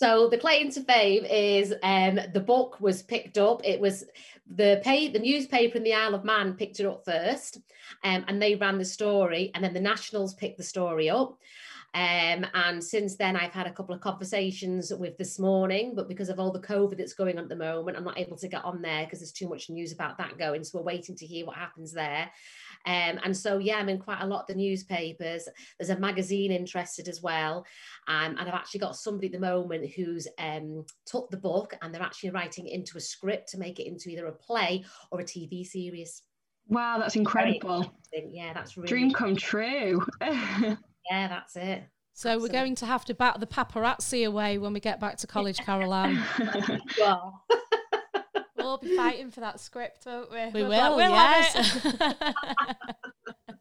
so 0.00 0.30
the 0.30 0.38
claim 0.38 0.70
to 0.70 0.80
fame 0.80 1.26
is 1.26 1.74
um, 1.82 2.18
the 2.32 2.40
book 2.40 2.80
was 2.80 3.02
picked 3.02 3.36
up. 3.36 3.60
It 3.62 3.78
was 3.78 4.06
the 4.46 4.80
pay 4.82 5.08
the 5.08 5.18
newspaper 5.18 5.76
in 5.76 5.84
the 5.84 5.92
Isle 5.92 6.14
of 6.14 6.24
Man 6.24 6.54
picked 6.54 6.80
it 6.80 6.86
up 6.86 7.04
first, 7.04 7.58
um, 8.02 8.24
and 8.26 8.40
they 8.40 8.54
ran 8.54 8.78
the 8.78 8.84
story, 8.86 9.50
and 9.54 9.62
then 9.62 9.74
the 9.74 9.80
Nationals 9.80 10.32
picked 10.32 10.56
the 10.56 10.64
story 10.64 11.10
up. 11.10 11.36
Um, 11.92 12.46
and 12.54 12.82
since 12.82 13.16
then, 13.16 13.36
I've 13.36 13.52
had 13.52 13.66
a 13.66 13.72
couple 13.72 13.94
of 13.94 14.00
conversations 14.00 14.90
with 14.90 15.18
this 15.18 15.38
morning, 15.38 15.92
but 15.94 16.08
because 16.08 16.30
of 16.30 16.40
all 16.40 16.50
the 16.50 16.60
COVID 16.60 16.96
that's 16.96 17.12
going 17.12 17.36
on 17.36 17.44
at 17.44 17.50
the 17.50 17.56
moment, 17.56 17.98
I'm 17.98 18.04
not 18.04 18.18
able 18.18 18.38
to 18.38 18.48
get 18.48 18.64
on 18.64 18.80
there 18.80 19.04
because 19.04 19.18
there's 19.18 19.32
too 19.32 19.50
much 19.50 19.68
news 19.68 19.92
about 19.92 20.16
that 20.16 20.38
going. 20.38 20.64
So 20.64 20.78
we're 20.78 20.84
waiting 20.84 21.16
to 21.16 21.26
hear 21.26 21.44
what 21.44 21.56
happens 21.56 21.92
there. 21.92 22.30
Um, 22.86 23.18
and 23.24 23.36
so, 23.36 23.58
yeah, 23.58 23.76
I'm 23.76 23.88
in 23.88 23.98
quite 23.98 24.20
a 24.20 24.26
lot 24.26 24.42
of 24.42 24.46
the 24.46 24.54
newspapers. 24.54 25.48
There's 25.78 25.90
a 25.90 25.98
magazine 25.98 26.52
interested 26.52 27.08
as 27.08 27.22
well. 27.22 27.66
Um, 28.08 28.36
and 28.38 28.40
I've 28.40 28.54
actually 28.54 28.80
got 28.80 28.96
somebody 28.96 29.26
at 29.26 29.32
the 29.32 29.38
moment 29.38 29.90
who's 29.94 30.26
um, 30.38 30.84
took 31.06 31.30
the 31.30 31.36
book 31.36 31.74
and 31.82 31.94
they're 31.94 32.02
actually 32.02 32.30
writing 32.30 32.66
it 32.66 32.72
into 32.72 32.98
a 32.98 33.00
script 33.00 33.50
to 33.50 33.58
make 33.58 33.78
it 33.80 33.86
into 33.86 34.08
either 34.08 34.26
a 34.26 34.32
play 34.32 34.84
or 35.10 35.20
a 35.20 35.24
TV 35.24 35.64
series. 35.64 36.22
Wow, 36.68 36.98
that's 36.98 37.16
incredible. 37.16 37.92
Yeah, 38.12 38.52
that's 38.52 38.76
really 38.76 38.88
dream 38.88 39.12
come 39.12 39.36
true. 39.36 40.04
Yeah, 41.10 41.28
that's 41.28 41.56
it. 41.56 41.82
So 42.12 42.38
we're 42.38 42.48
going 42.48 42.74
to 42.76 42.86
have 42.86 43.04
to 43.06 43.14
bat 43.14 43.40
the 43.40 43.46
paparazzi 43.46 44.26
away 44.26 44.58
when 44.58 44.72
we 44.72 44.80
get 44.80 45.00
back 45.00 45.16
to 45.18 45.26
college, 45.26 45.58
Caroline. 45.58 46.22
well. 47.00 47.42
We'll 48.70 48.78
all 48.78 48.88
be 48.90 48.96
fighting 48.96 49.30
for 49.30 49.40
that 49.40 49.60
script, 49.60 50.06
won't 50.06 50.30
we? 50.30 50.62
We 50.62 50.68
we'll 50.68 50.70
will, 50.70 50.96
we'll 50.96 51.10
yes. 51.10 51.86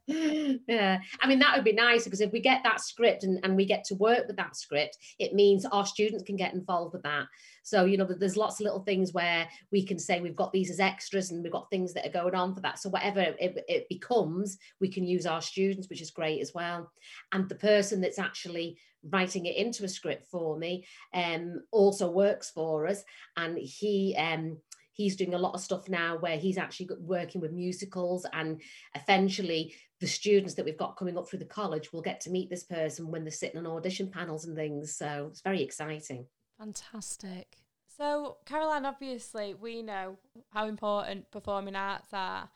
yeah 0.67 0.99
i 1.21 1.27
mean 1.27 1.37
that 1.37 1.55
would 1.55 1.63
be 1.63 1.71
nice 1.71 2.03
because 2.03 2.19
if 2.19 2.31
we 2.31 2.39
get 2.39 2.63
that 2.63 2.81
script 2.81 3.23
and, 3.23 3.39
and 3.43 3.55
we 3.55 3.63
get 3.63 3.83
to 3.83 3.93
work 3.93 4.25
with 4.25 4.35
that 4.35 4.55
script 4.55 4.97
it 5.19 5.35
means 5.35 5.65
our 5.65 5.85
students 5.85 6.23
can 6.23 6.35
get 6.35 6.53
involved 6.53 6.93
with 6.93 7.03
that. 7.03 7.25
So 7.63 7.85
you 7.85 7.97
know 7.97 8.05
there's 8.05 8.37
lots 8.37 8.59
of 8.59 8.63
little 8.63 8.83
things 8.83 9.13
where 9.13 9.47
we 9.71 9.85
can 9.85 9.99
say 9.99 10.19
we've 10.19 10.35
got 10.35 10.51
these 10.51 10.71
as 10.71 10.79
extras 10.79 11.31
and 11.31 11.43
we've 11.43 11.51
got 11.51 11.69
things 11.69 11.93
that 11.93 12.05
are 12.05 12.21
going 12.21 12.35
on 12.35 12.55
for 12.55 12.61
that. 12.61 12.79
So 12.79 12.89
whatever 12.89 13.19
it, 13.19 13.63
it 13.67 13.89
becomes 13.89 14.57
we 14.79 14.89
can 14.89 15.05
use 15.05 15.25
our 15.25 15.41
students 15.41 15.89
which 15.89 16.01
is 16.01 16.11
great 16.11 16.41
as 16.41 16.53
well. 16.53 16.91
And 17.31 17.47
the 17.47 17.55
person 17.55 18.01
that's 18.01 18.19
actually 18.19 18.77
writing 19.11 19.45
it 19.45 19.55
into 19.55 19.85
a 19.85 19.89
script 19.89 20.27
for 20.29 20.57
me 20.57 20.85
um 21.13 21.61
also 21.71 22.09
works 22.09 22.49
for 22.49 22.87
us. 22.87 23.03
And 23.37 23.57
he 23.57 24.15
um 24.17 24.57
he's 24.99 25.15
doing 25.15 25.33
a 25.33 25.37
lot 25.37 25.53
of 25.53 25.61
stuff 25.61 25.87
now 25.87 26.17
where 26.17 26.37
he's 26.37 26.57
actually 26.57 26.89
working 26.99 27.39
with 27.39 27.53
musicals 27.53 28.25
and 28.33 28.59
eventually 28.95 29.73
the 30.01 30.07
students 30.07 30.55
that 30.55 30.65
we've 30.65 30.77
got 30.77 30.97
coming 30.97 31.17
up 31.17 31.29
through 31.29 31.39
the 31.39 31.45
college 31.45 31.93
will 31.93 32.01
get 32.01 32.19
to 32.19 32.29
meet 32.29 32.49
this 32.49 32.65
person 32.65 33.09
when 33.09 33.23
they're 33.23 33.31
sitting 33.31 33.57
on 33.57 33.65
audition 33.65 34.11
panels 34.11 34.43
and 34.43 34.57
things. 34.57 34.97
So 34.97 35.27
it's 35.29 35.39
very 35.39 35.63
exciting. 35.63 36.25
Fantastic. 36.57 37.55
So 37.97 38.39
caroline 38.45 38.85
obviously 38.85 39.53
we 39.53 39.81
know 39.81 40.17
how 40.49 40.67
important 40.67 41.31
performing 41.31 41.77
arts 41.77 42.09
are 42.11 42.49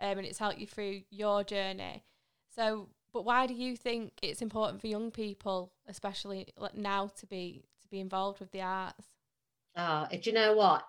um, 0.00 0.16
and 0.16 0.26
it's 0.26 0.38
helped 0.38 0.58
you 0.58 0.66
through 0.66 1.02
your 1.10 1.44
journey. 1.44 2.02
So 2.48 2.88
but 3.12 3.26
why 3.26 3.46
do 3.46 3.52
you 3.52 3.76
think 3.76 4.12
it's 4.22 4.40
important 4.40 4.80
for 4.80 4.86
young 4.86 5.10
people 5.10 5.74
especially 5.86 6.48
now 6.74 7.08
to 7.18 7.26
be 7.26 7.62
to 7.82 7.88
be 7.88 8.00
involved 8.00 8.40
with 8.40 8.52
the 8.52 8.62
arts? 8.62 9.04
Oh 9.76 10.06
do 10.10 10.30
you 10.30 10.32
know 10.32 10.54
what 10.54 10.84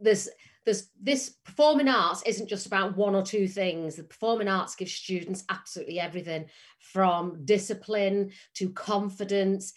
there's 0.00 0.28
there's 0.64 0.88
this 1.00 1.30
performing 1.44 1.88
arts 1.88 2.22
isn't 2.26 2.48
just 2.48 2.66
about 2.66 2.96
one 2.96 3.14
or 3.14 3.22
two 3.22 3.46
things 3.48 3.96
the 3.96 4.02
performing 4.02 4.48
arts 4.48 4.74
gives 4.74 4.92
students 4.92 5.44
absolutely 5.48 6.00
everything 6.00 6.46
from 6.78 7.44
discipline 7.44 8.30
to 8.54 8.70
confidence 8.70 9.72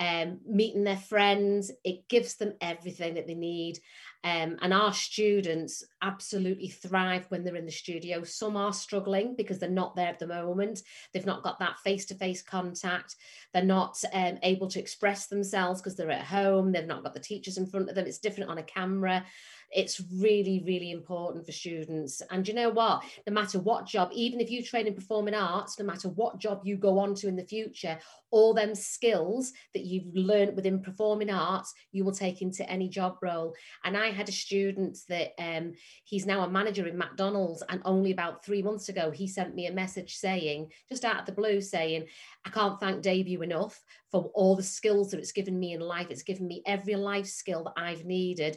um, 0.00 0.40
meeting 0.46 0.84
their 0.84 0.96
friends 0.96 1.70
it 1.84 2.08
gives 2.08 2.34
them 2.34 2.52
everything 2.60 3.14
that 3.14 3.26
they 3.26 3.34
need 3.34 3.78
um, 4.24 4.56
and 4.62 4.72
our 4.72 4.94
students 4.94 5.84
absolutely 6.00 6.68
thrive 6.68 7.26
when 7.28 7.44
they're 7.44 7.56
in 7.56 7.66
the 7.66 7.70
studio. 7.70 8.24
Some 8.24 8.56
are 8.56 8.72
struggling 8.72 9.34
because 9.36 9.58
they're 9.58 9.68
not 9.68 9.94
there 9.94 10.08
at 10.08 10.18
the 10.18 10.26
moment. 10.26 10.80
They've 11.12 11.26
not 11.26 11.42
got 11.42 11.58
that 11.58 11.78
face 11.80 12.06
to 12.06 12.14
face 12.14 12.40
contact. 12.40 13.16
They're 13.52 13.62
not 13.62 14.02
um, 14.14 14.38
able 14.42 14.68
to 14.68 14.80
express 14.80 15.26
themselves 15.26 15.82
because 15.82 15.94
they're 15.94 16.10
at 16.10 16.24
home. 16.24 16.72
They've 16.72 16.86
not 16.86 17.04
got 17.04 17.12
the 17.12 17.20
teachers 17.20 17.58
in 17.58 17.66
front 17.66 17.90
of 17.90 17.94
them. 17.94 18.06
It's 18.06 18.18
different 18.18 18.48
on 18.48 18.56
a 18.56 18.62
camera 18.62 19.26
it's 19.74 20.00
really 20.14 20.62
really 20.64 20.90
important 20.90 21.44
for 21.44 21.52
students. 21.52 22.22
And 22.30 22.46
you 22.46 22.54
know 22.54 22.70
what? 22.70 23.02
No 23.26 23.32
matter 23.32 23.58
what 23.58 23.86
job 23.86 24.10
even 24.12 24.40
if 24.40 24.50
you 24.50 24.62
train 24.62 24.86
in 24.86 24.94
performing 24.94 25.34
arts 25.34 25.78
no 25.78 25.84
matter 25.84 26.08
what 26.08 26.38
job 26.38 26.60
you 26.64 26.76
go 26.76 26.98
on 26.98 27.14
to 27.16 27.28
in 27.28 27.36
the 27.36 27.44
future 27.44 27.98
all 28.30 28.54
them 28.54 28.74
skills 28.74 29.52
that 29.74 29.84
you've 29.84 30.14
learned 30.14 30.56
within 30.56 30.80
performing 30.80 31.30
arts 31.30 31.72
you 31.92 32.04
will 32.04 32.12
take 32.12 32.42
into 32.42 32.68
any 32.70 32.88
job 32.88 33.16
role. 33.22 33.54
And 33.84 33.96
i 33.96 34.10
had 34.10 34.28
a 34.28 34.32
student 34.32 34.98
that 35.08 35.32
um, 35.38 35.72
he's 36.04 36.26
now 36.26 36.42
a 36.42 36.50
manager 36.50 36.86
in 36.86 36.96
mcdonald's 36.96 37.62
and 37.68 37.80
only 37.84 38.12
about 38.12 38.44
three 38.44 38.62
months 38.62 38.88
ago 38.88 39.10
he 39.10 39.26
sent 39.26 39.54
me 39.54 39.66
a 39.66 39.72
message 39.72 40.16
saying 40.16 40.70
just 40.88 41.04
out 41.04 41.20
of 41.20 41.26
the 41.26 41.32
blue 41.32 41.60
saying 41.60 42.06
i 42.44 42.50
can't 42.50 42.80
thank 42.80 43.02
debut 43.02 43.42
enough 43.42 43.80
for 44.10 44.30
all 44.34 44.54
the 44.54 44.62
skills 44.62 45.10
that 45.10 45.18
it's 45.18 45.32
given 45.32 45.58
me 45.58 45.72
in 45.72 45.80
life. 45.80 46.06
It's 46.08 46.22
given 46.22 46.46
me 46.46 46.62
every 46.66 46.94
life 46.94 47.26
skill 47.26 47.64
that 47.64 47.74
i've 47.76 48.04
needed 48.04 48.56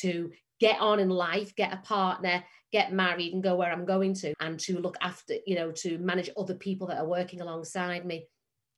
to 0.00 0.30
get 0.60 0.80
on 0.80 1.00
in 1.00 1.10
life, 1.10 1.54
get 1.54 1.72
a 1.72 1.78
partner, 1.78 2.42
get 2.72 2.92
married, 2.92 3.34
and 3.34 3.42
go 3.42 3.56
where 3.56 3.72
I'm 3.72 3.84
going 3.84 4.14
to, 4.14 4.34
and 4.40 4.58
to 4.60 4.78
look 4.78 4.96
after, 5.00 5.34
you 5.46 5.54
know, 5.54 5.70
to 5.72 5.98
manage 5.98 6.30
other 6.36 6.54
people 6.54 6.86
that 6.88 6.98
are 6.98 7.06
working 7.06 7.40
alongside 7.40 8.04
me. 8.04 8.26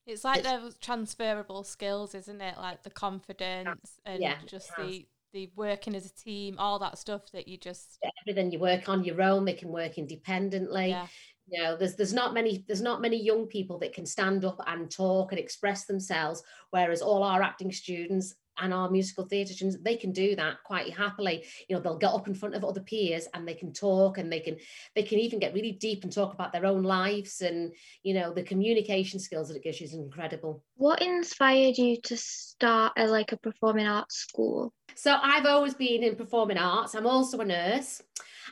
It's 0.06 0.24
like 0.24 0.42
those 0.42 0.78
transferable 0.78 1.64
skills, 1.64 2.14
isn't 2.14 2.40
it? 2.40 2.56
Like 2.56 2.82
the 2.82 2.90
confidence 2.90 4.00
and 4.06 4.22
yeah, 4.22 4.36
just 4.46 4.70
the 4.78 5.06
the 5.34 5.50
working 5.54 5.94
as 5.94 6.06
a 6.06 6.14
team, 6.14 6.56
all 6.58 6.78
that 6.78 6.98
stuff 6.98 7.30
that 7.32 7.46
you 7.46 7.58
just 7.58 7.98
everything 8.26 8.50
you 8.50 8.58
work 8.58 8.88
on 8.88 9.04
your 9.04 9.20
own, 9.20 9.44
they 9.44 9.52
can 9.52 9.68
work 9.68 9.98
independently. 9.98 10.88
Yeah. 10.88 11.06
You 11.50 11.62
know, 11.62 11.76
there's 11.76 11.94
there's 11.94 12.14
not 12.14 12.32
many 12.32 12.64
there's 12.66 12.80
not 12.80 13.02
many 13.02 13.22
young 13.22 13.46
people 13.46 13.78
that 13.80 13.92
can 13.92 14.06
stand 14.06 14.44
up 14.46 14.58
and 14.66 14.90
talk 14.90 15.32
and 15.32 15.38
express 15.38 15.84
themselves, 15.84 16.42
whereas 16.70 17.02
all 17.02 17.22
our 17.22 17.42
acting 17.42 17.72
students 17.72 18.34
and 18.60 18.74
our 18.74 18.90
musical 18.90 19.24
theatre 19.24 19.52
students 19.52 19.78
they 19.82 19.96
can 19.96 20.12
do 20.12 20.34
that 20.36 20.56
quite 20.64 20.92
happily 20.92 21.44
you 21.68 21.74
know 21.74 21.82
they'll 21.82 21.98
get 21.98 22.12
up 22.12 22.26
in 22.26 22.34
front 22.34 22.54
of 22.54 22.64
other 22.64 22.80
peers 22.80 23.26
and 23.34 23.46
they 23.46 23.54
can 23.54 23.72
talk 23.72 24.18
and 24.18 24.32
they 24.32 24.40
can 24.40 24.56
they 24.94 25.02
can 25.02 25.18
even 25.18 25.38
get 25.38 25.54
really 25.54 25.72
deep 25.72 26.02
and 26.02 26.12
talk 26.12 26.32
about 26.34 26.52
their 26.52 26.66
own 26.66 26.82
lives 26.82 27.40
and 27.40 27.72
you 28.02 28.14
know 28.14 28.32
the 28.32 28.42
communication 28.42 29.18
skills 29.18 29.48
that 29.48 29.56
it 29.56 29.62
gives 29.62 29.80
you 29.80 29.86
is 29.86 29.94
incredible 29.94 30.62
what 30.76 31.02
inspired 31.02 31.78
you 31.78 31.96
to 32.02 32.16
start 32.16 32.92
a 32.96 33.06
like 33.06 33.32
a 33.32 33.36
performing 33.36 33.86
arts 33.86 34.16
school 34.16 34.72
so 34.94 35.16
i've 35.22 35.46
always 35.46 35.74
been 35.74 36.02
in 36.02 36.16
performing 36.16 36.58
arts 36.58 36.94
i'm 36.94 37.06
also 37.06 37.38
a 37.40 37.44
nurse 37.44 38.02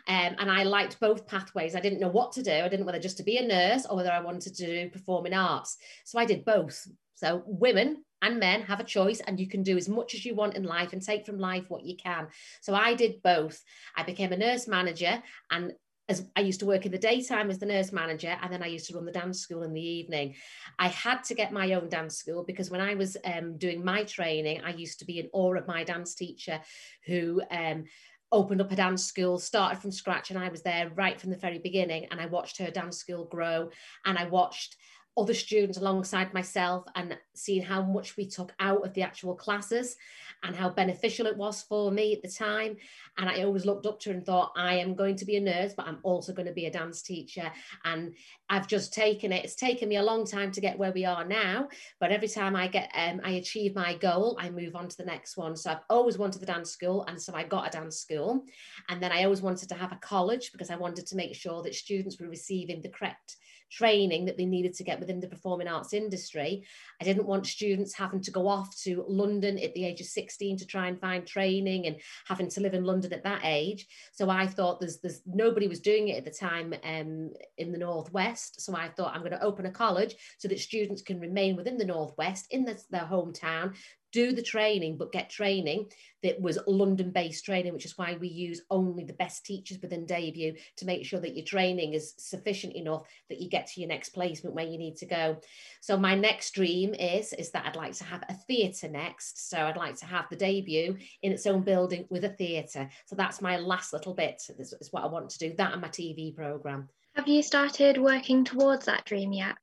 um, 0.09 0.37
and 0.39 0.51
I 0.51 0.63
liked 0.63 1.01
both 1.01 1.27
pathways. 1.27 1.75
I 1.75 1.81
didn't 1.81 2.01
know 2.01 2.09
what 2.09 2.31
to 2.33 2.43
do. 2.43 2.53
I 2.53 2.69
didn't 2.69 2.81
know 2.81 2.87
whether 2.87 3.01
just 3.01 3.17
to 3.17 3.25
be 3.25 3.39
a 3.39 3.47
nurse 3.47 3.87
or 3.87 3.97
whether 3.97 4.13
I 4.13 4.21
wanted 4.21 4.55
to 4.55 4.67
do 4.67 4.91
performing 4.91 5.35
arts. 5.35 5.77
So 6.05 6.19
I 6.19 6.25
did 6.25 6.45
both. 6.45 6.87
So 7.15 7.43
women 7.47 8.05
and 8.23 8.41
men 8.41 8.63
have 8.63 8.81
a 8.81 8.85
choice 8.85 9.21
and 9.21 9.39
you 9.39 9.49
can 9.49 9.63
do 9.63 9.77
as 9.77 9.89
much 9.89 10.15
as 10.15 10.25
you 10.25 10.35
want 10.35 10.55
in 10.55 10.65
life 10.65 10.93
and 10.93 11.03
take 11.03 11.27
from 11.27 11.39
life 11.39 11.65
what 11.69 11.85
you 11.85 11.97
can. 11.97 12.29
So 12.61 12.75
I 12.75 12.95
did 12.95 13.23
both. 13.23 13.63
I 13.97 14.03
became 14.03 14.33
a 14.33 14.37
nurse 14.37 14.67
manager 14.67 15.23
and 15.51 15.73
as 16.09 16.25
I 16.37 16.41
used 16.41 16.61
to 16.61 16.67
work 16.67 16.87
in 16.87 16.93
the 16.93 16.99
daytime 16.99 17.51
as 17.51 17.59
the 17.59 17.67
nurse 17.67 17.93
manager, 17.93 18.37
and 18.41 18.53
then 18.53 18.63
I 18.63 18.67
used 18.67 18.87
to 18.89 18.95
run 18.95 19.07
the 19.07 19.13
dance 19.13 19.41
school 19.41 19.65
in 19.65 19.73
the 19.73 19.81
evening. 19.81 20.35
I 20.79 20.89
had 20.89 21.25
to 21.25 21.35
get 21.35 21.53
my 21.53 21.73
own 21.73 21.89
dance 21.89 22.17
school 22.17 22.45
because 22.45 22.71
when 22.71 22.81
I 22.81 22.95
was 22.95 23.17
um, 23.25 23.59
doing 23.59 23.85
my 23.85 24.05
training, 24.05 24.61
I 24.65 24.71
used 24.71 25.01
to 25.01 25.05
be 25.05 25.19
in 25.19 25.29
awe 25.33 25.57
of 25.57 25.67
my 25.67 25.83
dance 25.83 26.15
teacher 26.15 26.61
who 27.07 27.43
um, 27.51 27.85
opened 28.31 28.61
up 28.61 28.71
a 28.71 28.77
dance 28.77 29.05
school, 29.05 29.39
started 29.39 29.81
from 29.81 29.91
scratch, 29.91 30.31
and 30.31 30.39
I 30.39 30.49
was 30.49 30.63
there 30.63 30.93
right 30.95 31.21
from 31.21 31.31
the 31.31 31.37
very 31.37 31.59
beginning. 31.59 32.07
And 32.11 32.21
I 32.21 32.27
watched 32.27 32.59
her 32.59 32.71
dance 32.71 32.99
school 32.99 33.25
grow, 33.25 33.71
and 34.05 34.17
I 34.17 34.27
watched 34.29 34.77
other 35.17 35.35
students 35.35 35.79
alongside 35.79 36.35
myself 36.35 36.85
and 36.95 37.17
seeing 37.35 37.63
how 37.63 37.83
much 37.83 38.17
we 38.17 38.27
took 38.27 38.53
out 38.61 38.85
of 38.85 38.93
the 38.95 39.03
actual 39.03 39.35
classes 39.35 39.97
and 40.43 40.55
how 40.55 40.69
beneficial 40.69 41.27
it 41.27 41.37
was 41.37 41.63
for 41.63 41.91
me 41.91 42.15
at 42.15 42.23
the 42.23 42.29
time. 42.29 42.77
And 43.17 43.29
I 43.29 43.43
always 43.43 43.65
looked 43.65 43.87
up 43.87 43.99
to 44.01 44.11
her 44.11 44.15
and 44.15 44.25
thought, 44.25 44.53
I 44.57 44.75
am 44.75 44.95
going 44.95 45.17
to 45.17 45.25
be 45.25 45.37
a 45.37 45.41
nurse, 45.41 45.73
but 45.75 45.87
I'm 45.87 46.01
also 46.03 46.35
going 46.35 46.47
to 46.47 46.53
be 46.53 46.67
a 46.67 46.71
dance 46.71 47.01
teacher. 47.01 47.51
And 47.85 48.15
I've 48.51 48.69
just 48.69 48.93
taken 48.93 49.33
it. 49.33 49.45
It's 49.45 49.55
taken 49.55 49.89
me 49.89 49.97
a 49.97 50.03
long 50.03 50.27
time 50.27 50.53
to 50.53 50.61
get 50.61 50.79
where 50.79 50.93
we 50.93 51.05
are 51.05 51.25
now, 51.25 51.69
but 51.99 52.13
every 52.13 52.29
time 52.29 52.55
I 52.55 52.69
get, 52.69 52.91
um, 52.95 53.21
I 53.25 53.33
achieve 53.33 53.75
my 53.75 53.95
goal, 53.95 54.37
I 54.39 54.51
move 54.51 54.77
on 54.77 54.89
to 54.89 54.97
the 54.97 55.05
next 55.05 55.37
one. 55.37 55.57
So 55.57 55.71
I've 55.71 55.85
always 55.89 56.19
wanted 56.19 56.43
the 56.43 56.47
dance 56.47 56.71
school, 56.71 57.05
and 57.09 57.21
so 57.21 57.35
I 57.35 57.45
got 57.45 57.67
a 57.67 57.71
dance 57.71 57.97
school. 57.97 58.45
And 58.89 59.03
then 59.03 59.13
I 59.13 59.25
always 59.25 59.43
wanted 59.43 59.69
to 59.71 59.75
have 59.75 59.93
a 59.93 59.97
college 59.97 60.53
because 60.53 60.71
I 60.71 60.77
wanted 60.77 61.07
to 61.07 61.17
make 61.17 61.35
sure 61.35 61.63
that 61.63 61.75
students 61.75 62.21
were 62.21 62.29
receiving 62.29 62.83
the 62.83 62.91
correct 62.91 63.37
training 63.71 64.25
that 64.27 64.37
they 64.37 64.47
needed 64.47 64.75
to 64.75 64.85
get 64.85 65.01
within 65.01 65.21
the 65.21 65.29
performing 65.29 65.69
arts 65.69 65.93
industry. 65.93 66.65
I 67.01 67.05
didn't 67.05 67.27
want 67.27 67.47
students 67.47 67.95
having 67.95 68.21
to 68.23 68.31
go 68.31 68.49
off 68.49 68.77
to 68.83 69.05
London 69.09 69.59
at 69.59 69.75
the 69.75 69.85
age 69.85 70.01
of 70.01 70.07
16 70.07 70.59
to 70.59 70.67
try 70.67 70.89
and 70.89 71.01
find 71.01 71.27
training 71.27 71.87
and 71.87 71.97
having 72.27 72.49
to 72.51 72.61
live 72.61 72.75
in 72.75 72.85
London 72.85 73.13
at 73.13 73.25
that 73.25 73.41
age. 73.45 73.87
So 74.13 74.31
I 74.31 74.47
thought 74.47 74.81
there's 74.81 74.99
there's 75.01 75.21
nobody 75.27 75.69
was 75.69 75.81
doing 75.81 76.09
it 76.09 76.19
at 76.19 76.25
the 76.25 76.31
time 76.31 76.75
um, 76.85 77.31
in 77.59 77.73
the 77.73 77.79
Northwest. 77.79 78.61
So 78.61 78.75
I 78.75 78.89
thought 78.89 79.15
I'm 79.15 79.21
going 79.21 79.33
to 79.33 79.45
open 79.45 79.67
a 79.67 79.71
college 79.71 80.15
so 80.39 80.49
that 80.49 80.61
students 80.61 81.03
can 81.03 81.21
remain 81.21 81.57
within 81.57 81.79
the 81.79 81.85
Northwest 81.85 82.47
in 82.51 82.65
the, 82.65 82.81
their 82.91 83.09
hometown, 83.11 83.75
do 84.17 84.33
the 84.33 84.43
training, 84.43 84.97
but 84.97 85.13
get 85.13 85.29
training 85.29 85.87
that 86.23 86.41
was 86.41 86.59
London 86.67 87.11
based 87.11 87.45
training, 87.45 87.75
which 87.75 87.85
is 87.85 87.99
why 87.99 88.17
we 88.19 88.29
use 88.29 88.63
only 88.71 89.05
the 89.05 89.13
best 89.13 89.45
teachers 89.45 89.79
within 89.83 90.07
debut 90.07 90.55
to 90.79 90.87
make 90.87 91.05
sure 91.05 91.21
that 91.21 91.37
your 91.37 91.45
training 91.45 91.93
is 91.93 92.15
sufficient 92.17 92.75
enough 92.75 93.03
that 93.29 93.43
you 93.43 93.51
get 93.51 93.67
to 93.67 93.81
your 93.81 93.91
next 93.91 94.11
placement 94.11 94.55
where 94.55 94.65
you 94.65 94.79
need 94.79 94.97
to 94.97 95.05
go. 95.05 95.37
So 95.83 95.99
my 95.99 96.15
next 96.15 96.55
dream 96.55 96.95
is, 96.95 97.35
is 97.35 97.51
that 97.51 97.67
I'd 97.67 97.77
like 97.77 97.93
to 97.97 98.05
have 98.05 98.23
a 98.31 98.35
theatre 98.49 98.89
next. 98.89 99.51
So 99.51 99.59
I'd 99.59 99.77
like 99.77 99.97
to 99.97 100.07
have 100.07 100.25
the 100.31 100.37
debut 100.37 100.97
in 101.21 101.33
its 101.33 101.47
own 101.47 101.61
building 101.61 102.07
with 102.09 102.25
a 102.25 102.31
theatre. 102.31 102.89
So 103.05 103.17
that's 103.17 103.43
my 103.43 103.59
last 103.59 103.93
little 103.93 104.15
bit, 104.15 104.43
is, 104.59 104.73
is 104.81 104.93
what 104.93 105.05
I 105.05 105.09
want 105.09 105.29
to 105.29 105.39
do, 105.39 105.55
that 105.59 105.75
and 105.75 105.83
my 105.83 105.89
TV 105.89 106.35
programme. 106.35 106.89
Have 107.17 107.29
you 107.29 107.43
started 107.43 107.99
working 107.99 108.45
towards 108.45 108.87
that 108.87 109.05
dream 109.05 109.35
yet? 109.35 109.57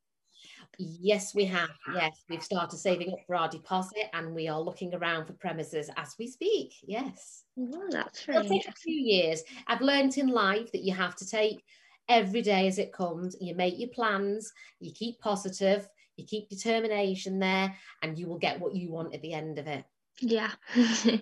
Yes, 0.78 1.36
we 1.36 1.46
have. 1.46 1.70
Yes, 1.94 2.24
we've 2.30 2.44
started 2.44 2.78
saving 2.78 3.12
up 3.14 3.20
for 3.28 3.36
our 3.36 3.50
deposit 3.50 4.10
and 4.14 4.34
we 4.34 4.48
are 4.48 4.60
looking 4.60 4.94
around 4.94 5.26
for 5.26 5.34
premises 5.34 5.90
as 5.98 6.16
we 6.18 6.28
speak. 6.28 6.74
Yes. 6.84 7.44
Oh, 7.58 7.88
that's 7.90 8.24
very 8.24 8.40
It'll 8.40 8.50
take 8.50 8.68
a 8.68 8.74
few 8.74 8.96
years. 8.96 9.44
I've 9.68 9.82
learned 9.82 10.18
in 10.18 10.28
life 10.28 10.72
that 10.72 10.84
you 10.84 10.94
have 10.94 11.16
to 11.18 11.28
take 11.28 11.64
every 12.10 12.42
day 12.42 12.68
as 12.68 12.80
it 12.80 12.94
comes. 12.94 13.36
You 13.40 13.56
make 13.56 13.80
your 13.80 13.90
plans, 13.90 14.52
you 14.80 14.92
keep 14.94 15.20
positive, 15.20 15.88
you 16.16 16.26
keep 16.26 16.50
determination 16.50 17.40
there, 17.40 17.76
and 18.02 18.18
you 18.18 18.28
will 18.28 18.40
get 18.40 18.60
what 18.60 18.76
you 18.76 18.92
want 18.92 19.14
at 19.14 19.22
the 19.22 19.34
end 19.34 19.60
of 19.60 19.68
it. 19.68 19.86
Yeah. 20.20 20.52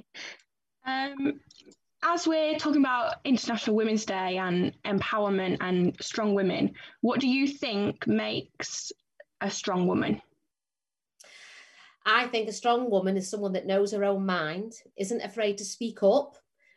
um, 0.85 1.39
as 2.03 2.27
we're 2.27 2.57
talking 2.57 2.81
about 2.81 3.15
International 3.23 3.75
Women's 3.75 4.05
Day 4.05 4.37
and 4.37 4.73
empowerment 4.83 5.57
and 5.61 5.95
strong 6.01 6.33
women, 6.33 6.73
what 7.01 7.19
do 7.19 7.27
you 7.27 7.47
think 7.47 8.07
makes 8.07 8.91
a 9.41 9.49
strong 9.49 9.87
woman? 9.87 10.21
I 12.05 12.27
think 12.27 12.47
a 12.47 12.53
strong 12.53 12.89
woman 12.89 13.17
is 13.17 13.29
someone 13.29 13.53
that 13.53 13.67
knows 13.67 13.91
her 13.91 14.03
own 14.03 14.25
mind, 14.25 14.73
isn't 14.97 15.21
afraid 15.21 15.57
to 15.57 15.65
speak 15.65 16.01
up, 16.01 16.35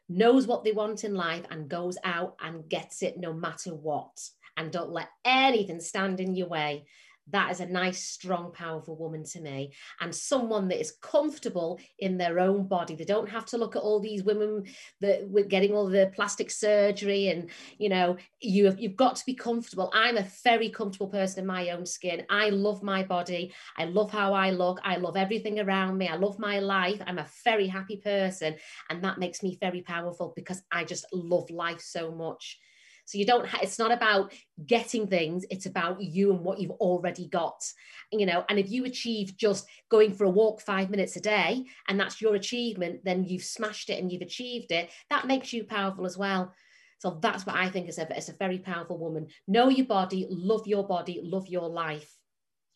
knows 0.09 0.47
what 0.47 0.65
they 0.65 0.73
want 0.73 1.05
in 1.05 1.15
life, 1.15 1.45
and 1.51 1.69
goes 1.69 1.97
out 2.05 2.37
and 2.43 2.69
gets 2.69 3.03
it 3.03 3.19
no 3.19 3.33
matter 3.33 3.75
what. 3.75 4.19
And 4.57 4.71
don't 4.71 4.93
let 4.93 5.09
anything 5.25 5.81
stand 5.81 6.21
in 6.21 6.35
your 6.35 6.49
way 6.49 6.87
that 7.31 7.51
is 7.51 7.61
a 7.61 7.67
nice, 7.67 8.03
strong, 8.03 8.53
powerful 8.53 8.97
woman 8.97 9.25
to 9.25 9.41
me, 9.41 9.73
and 10.01 10.15
someone 10.15 10.69
that 10.69 10.81
is 10.81 10.93
comfortable 11.01 11.81
in 11.99 12.19
their 12.19 12.39
own 12.39 12.67
body. 12.67 12.95
They 12.95 13.05
don't 13.05 13.29
have 13.29 13.47
to 13.47 13.59
look 13.59 13.77
at 13.77 13.83
all 13.83 14.01
these 14.01 14.25
women 14.25 14.65
that 15.01 15.29
were 15.29 15.43
getting 15.43 15.73
all 15.73 15.89
the 15.89 16.13
plastic 16.15 16.51
surgery, 16.51 17.29
and 17.29 17.51
you 17.79 17.89
know, 17.89 18.17
you 18.41 18.67
have, 18.67 18.79
you've 18.79 18.97
got 18.97 19.17
to 19.17 19.27
be 19.27 19.35
comfortable. 19.35 19.91
I'm 19.95 20.19
a 20.19 20.29
very 20.43 20.69
comfortable 20.69 21.09
person 21.09 21.41
in 21.41 21.47
my 21.47 21.71
own 21.71 21.87
skin. 21.87 22.25
I 22.29 22.51
love 22.51 22.83
my 22.83 23.03
body. 23.03 23.55
I 23.77 23.87
love 23.87 24.11
how 24.11 24.35
I 24.35 24.51
look. 24.51 24.81
I 24.85 24.97
love 24.97 25.17
everything 25.17 25.61
around 25.61 25.99
me. 25.99 26.09
I 26.09 26.17
love 26.17 26.39
my 26.39 26.59
life. 26.59 27.01
I'm 27.07 27.19
a 27.19 27.29
very 27.45 27.67
happy 27.67 27.97
person, 27.97 28.57
and 28.91 29.03
that 29.03 29.19
makes 29.19 29.43
me 29.43 29.57
very 29.61 29.83
powerful 29.83 30.33
because 30.37 30.63
I 30.71 30.85
just 30.85 31.07
love 31.13 31.51
life 31.51 31.81
so 31.81 32.13
much. 32.13 32.59
So 33.05 33.19
you 33.19 33.27
don't, 33.27 33.47
ha- 33.47 33.61
it's 33.63 33.79
not 33.79 33.93
about 33.93 34.33
getting 34.67 35.07
things, 35.07 35.45
it's 35.51 35.67
about 35.67 36.01
you 36.03 36.33
and 36.33 36.41
what 36.41 36.59
you've 36.59 36.71
already 36.73 37.29
got, 37.29 37.63
you 38.11 38.27
know. 38.27 38.45
And 38.49 38.59
if 38.59 38.71
you 38.71 38.85
achieve 38.85 39.37
just 39.37 39.67
going 39.91 40.13
for 40.13 40.25
a 40.25 40.31
walk 40.31 40.61
five 40.61 40.91
minutes 40.91 41.17
a 41.17 41.21
day 41.21 41.65
and 41.89 42.01
that's 42.01 42.21
your 42.21 42.35
achievement, 42.35 43.01
then 43.05 43.25
you've 43.25 43.45
smashed 43.45 43.91
it 43.91 44.01
and 44.01 44.11
you've 44.11 44.23
achieved 44.23 44.73
it. 44.73 44.91
That 45.11 45.27
makes 45.27 45.53
you 45.53 45.65
powerful 45.65 46.07
as 46.07 46.17
well. 46.17 46.53
So 46.99 47.19
that's 47.21 47.45
what 47.45 47.57
I 47.57 47.69
think 47.69 47.89
is 47.89 47.99
a, 47.99 48.17
is 48.17 48.31
a 48.31 48.35
very 48.35 48.59
powerful 48.59 48.99
woman. 48.99 49.27
Know 49.47 49.69
your 49.69 49.87
body, 49.87 50.27
love 50.31 50.67
your 50.67 50.87
body, 50.87 51.21
love 51.23 51.47
your 51.49 51.69
life. 51.69 52.11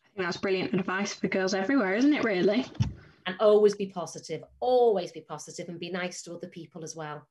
I 0.05 0.09
think 0.15 0.27
that's 0.27 0.37
brilliant 0.37 0.73
advice 0.73 1.13
for 1.13 1.27
girls 1.27 1.55
everywhere, 1.55 1.95
isn't 1.95 2.13
it, 2.13 2.23
really? 2.23 2.65
And 3.25 3.35
always 3.39 3.75
be 3.75 3.87
positive, 3.87 4.43
always 4.59 5.11
be 5.11 5.21
positive 5.21 5.69
and 5.69 5.79
be 5.79 5.89
nice 5.89 6.21
to 6.23 6.33
other 6.33 6.47
people 6.47 6.83
as 6.83 6.95
well 6.95 7.27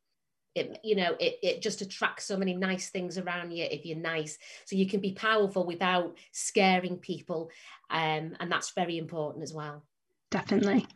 it 0.59 0.79
you 0.85 0.97
know 0.97 1.16
it, 1.18 1.38
it 1.42 1.62
just 1.62 1.81
attracts 1.81 2.25
so 2.25 2.37
many 2.37 2.55
nice 2.55 2.90
things 2.90 3.18
around 3.18 3.53
you 3.53 3.64
if 3.71 3.85
you're 3.85 3.99
nice. 3.99 4.38
So 4.66 4.77
you 4.77 4.87
can 4.87 5.01
be 5.01 5.12
powerful 5.12 5.64
without 5.66 6.16
scaring 6.33 6.97
people 6.97 7.51
um, 7.90 8.37
and 8.40 8.51
that's 8.51 8.73
very 8.73 8.99
important 8.99 9.42
as 9.42 9.53
well. 9.53 9.85
Definitely. 10.31 10.87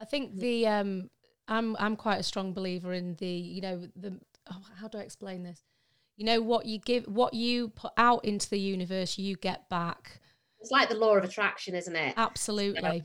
I 0.00 0.04
think 0.04 0.38
the 0.40 0.66
um 0.66 1.10
i'm 1.48 1.76
i'm 1.78 1.96
quite 1.96 2.18
a 2.18 2.22
strong 2.22 2.52
believer 2.52 2.92
in 2.92 3.14
the 3.16 3.26
you 3.26 3.60
know 3.60 3.82
the 3.96 4.18
oh, 4.50 4.62
how 4.80 4.88
do 4.88 4.98
i 4.98 5.02
explain 5.02 5.42
this? 5.42 5.62
You 6.16 6.26
know 6.26 6.40
what 6.40 6.66
you 6.66 6.78
give 6.78 7.04
what 7.04 7.34
you 7.34 7.68
put 7.68 7.92
out 7.96 8.24
into 8.24 8.48
the 8.50 8.58
universe 8.58 9.18
you 9.18 9.36
get 9.36 9.68
back. 9.68 10.20
It's 10.60 10.70
like 10.70 10.88
the 10.88 10.96
law 10.96 11.16
of 11.16 11.24
attraction 11.24 11.74
isn't 11.74 11.94
it? 11.94 12.14
Absolutely 12.16 13.04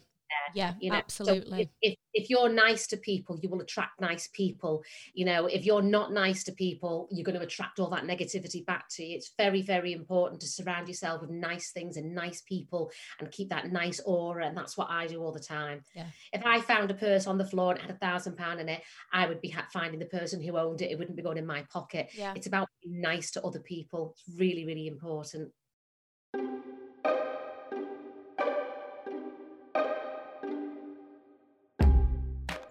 yeah 0.54 0.74
you 0.80 0.90
know? 0.90 0.98
Absolutely. 0.98 1.63
so 1.63 1.70
if, 1.82 1.96
if 2.13 2.30
you're 2.30 2.50
nice 2.50 2.88
to 2.88 2.98
people 2.98 3.40
you 3.42 3.50
will 3.50 3.62
attract 3.62 4.00
nice 4.02 4.28
people 4.34 4.84
you 5.13 5.26
know? 5.26 5.46
If 5.46 5.66
you're 5.66 5.82
not 5.82 6.12
nice 6.12 6.44
to 6.46 6.52
people 6.52 7.08
you're 7.12 7.24
going 7.24 7.38
to 7.38 7.44
attract 7.44 7.80
all 7.80 7.90
that 7.90 8.04
negativity 8.04 8.66
back 8.66 8.90
to 8.92 9.04
you. 9.04 9.16
It's 9.16 9.32
very 9.38 9.62
very 9.62 9.94
important 9.94 10.42
to 10.42 10.48
surround 10.48 10.88
yourself 10.88 11.22
with 11.22 11.30
nice 11.30 11.72
things 11.72 11.98
and 11.98 12.13
nice 12.13 12.42
people 12.42 12.92
and 13.20 13.32
keep 13.32 13.50
that 13.50 13.72
nice 13.72 14.00
aura 14.06 14.46
and 14.46 14.58
that's 14.58 14.78
what 14.78 14.90
i 14.90 15.08
do 15.08 15.22
all 15.22 15.32
the 15.32 15.40
time. 15.40 15.82
Yeah. 15.96 16.06
if 16.34 16.46
i 16.46 16.62
found 16.62 16.92
a 16.92 16.96
purse 16.96 17.28
on 17.28 17.38
the 17.38 17.46
floor 17.46 17.72
and 17.72 17.82
had 17.82 17.92
a 17.92 17.96
thousand 17.96 18.38
pound 18.38 18.60
in 18.60 18.70
it 18.70 18.82
i 19.13 19.28
would 19.28 19.42
be 19.42 19.56
finding 19.72 20.00
the 20.00 20.06
person 20.06 20.42
who 20.42 20.58
owned 20.58 20.82
it. 20.82 20.92
It 20.92 20.98
wouldn't 20.98 21.18
be 21.18 21.24
going 21.24 21.38
in 21.38 21.46
my 21.46 21.63
pocket. 21.72 22.10
Yeah. 22.13 22.34
it's 22.36 22.48
about 22.48 22.70
being 22.84 23.02
nice 23.02 23.32
to 23.32 23.44
other 23.44 23.60
people. 23.60 24.16
It's 24.28 24.38
really 24.38 24.66
really 24.66 24.88
important 24.88 25.52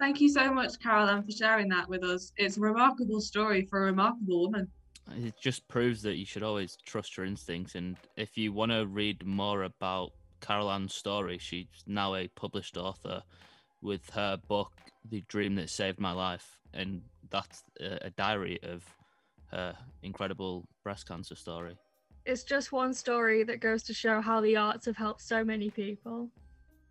Thank 0.07 0.21
you 0.21 0.29
so 0.29 0.55
much, 0.55 0.79
Caroline, 0.79 1.25
for 1.25 1.33
sharing 1.33 1.69
that 1.71 1.88
with 1.88 2.05
us. 2.05 2.31
It's 2.37 2.59
a 2.59 2.61
remarkable 2.61 3.21
story 3.21 3.66
for 3.69 3.83
a 3.83 3.87
remarkable 3.87 4.42
woman. 4.42 4.69
It 5.16 5.35
just 5.42 5.66
proves 5.66 6.01
that 6.03 6.16
you 6.16 6.25
should 6.25 6.45
always 6.45 6.79
trust 6.87 7.16
your 7.16 7.27
instincts. 7.27 7.75
And 7.75 7.97
if 8.16 8.38
you 8.38 8.53
want 8.53 8.71
to 8.71 8.87
read 8.87 9.27
more 9.27 9.64
about 9.64 10.12
Caroline's 10.40 10.95
story, 10.95 11.38
she's 11.38 11.66
now 11.88 12.14
a 12.14 12.29
published 12.29 12.77
author 12.77 13.21
with 13.83 14.09
her 14.11 14.38
book, 14.47 14.71
The 15.11 15.25
Dream 15.27 15.57
That 15.57 15.71
Saved 15.71 15.99
My 15.99 16.12
Life. 16.12 16.61
And 16.73 17.03
that's 17.31 17.64
a 17.81 18.11
diary 18.11 18.61
of 18.62 18.85
her 19.51 19.77
incredible 20.05 20.69
breast 20.85 21.09
cancer 21.09 21.35
story. 21.35 21.77
It's 22.25 22.45
just 22.45 22.71
one 22.71 22.95
story 22.95 23.42
that 23.42 23.59
goes 23.59 23.83
to 23.83 23.92
show 23.92 24.21
how 24.21 24.40
the 24.40 24.57
arts 24.57 24.87
have 24.87 24.97
helped 24.97 25.23
so 25.23 25.42
many 25.42 25.69
people. 25.69 26.31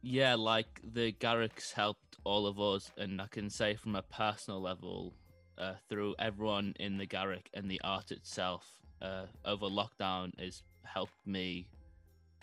Yeah, 0.07 0.35
like 0.35 0.81
the 0.93 1.13
Garricks 1.13 1.73
helped 1.73 2.17
all 2.23 2.45
of 2.45 2.59
us, 2.59 2.91
and 2.95 3.19
I 3.19 3.25
can 3.25 3.49
say 3.49 3.73
from 3.73 3.95
a 3.95 4.03
personal 4.03 4.61
level, 4.61 5.15
uh, 5.57 5.73
through 5.89 6.13
everyone 6.19 6.75
in 6.79 6.99
the 6.99 7.07
Garrick 7.07 7.49
and 7.55 7.71
the 7.71 7.81
art 7.83 8.11
itself, 8.11 8.67
uh, 9.01 9.25
over 9.45 9.65
lockdown 9.65 10.39
has 10.39 10.61
helped 10.83 11.25
me 11.25 11.65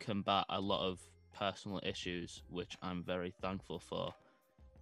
combat 0.01 0.45
a 0.49 0.61
lot 0.61 0.85
of 0.85 0.99
personal 1.39 1.79
issues, 1.85 2.43
which 2.51 2.77
I'm 2.83 3.05
very 3.05 3.33
thankful 3.41 3.79
for. 3.79 4.13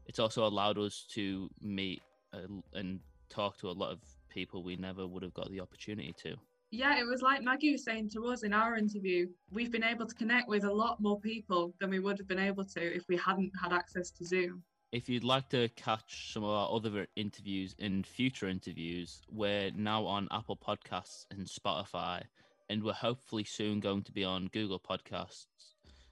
It's 0.06 0.18
also 0.18 0.46
allowed 0.46 0.78
us 0.78 1.04
to 1.10 1.50
meet 1.60 2.00
uh, 2.32 2.62
and 2.72 3.00
talk 3.28 3.58
to 3.58 3.68
a 3.68 3.72
lot 3.72 3.90
of 3.90 3.98
people 4.30 4.62
we 4.62 4.76
never 4.76 5.06
would 5.06 5.22
have 5.22 5.34
got 5.34 5.50
the 5.50 5.60
opportunity 5.60 6.14
to. 6.22 6.34
Yeah, 6.72 7.00
it 7.00 7.04
was 7.06 7.20
like 7.20 7.42
Maggie 7.42 7.72
was 7.72 7.82
saying 7.82 8.10
to 8.10 8.26
us 8.26 8.44
in 8.44 8.52
our 8.52 8.76
interview. 8.76 9.26
We've 9.50 9.72
been 9.72 9.82
able 9.82 10.06
to 10.06 10.14
connect 10.14 10.48
with 10.48 10.62
a 10.64 10.72
lot 10.72 11.00
more 11.00 11.18
people 11.18 11.74
than 11.80 11.90
we 11.90 11.98
would 11.98 12.16
have 12.18 12.28
been 12.28 12.38
able 12.38 12.64
to 12.64 12.80
if 12.80 13.08
we 13.08 13.16
hadn't 13.16 13.50
had 13.60 13.72
access 13.72 14.10
to 14.12 14.24
Zoom. 14.24 14.62
If 14.92 15.08
you'd 15.08 15.24
like 15.24 15.48
to 15.50 15.68
catch 15.70 16.32
some 16.32 16.44
of 16.44 16.50
our 16.50 16.70
other 16.72 17.08
interviews 17.16 17.74
in 17.78 18.04
future 18.04 18.48
interviews, 18.48 19.22
we're 19.32 19.72
now 19.76 20.04
on 20.04 20.28
Apple 20.30 20.56
Podcasts 20.56 21.26
and 21.32 21.46
Spotify, 21.46 22.22
and 22.68 22.82
we're 22.82 22.92
hopefully 22.92 23.44
soon 23.44 23.80
going 23.80 24.02
to 24.02 24.12
be 24.12 24.24
on 24.24 24.48
Google 24.52 24.80
Podcasts. 24.80 25.46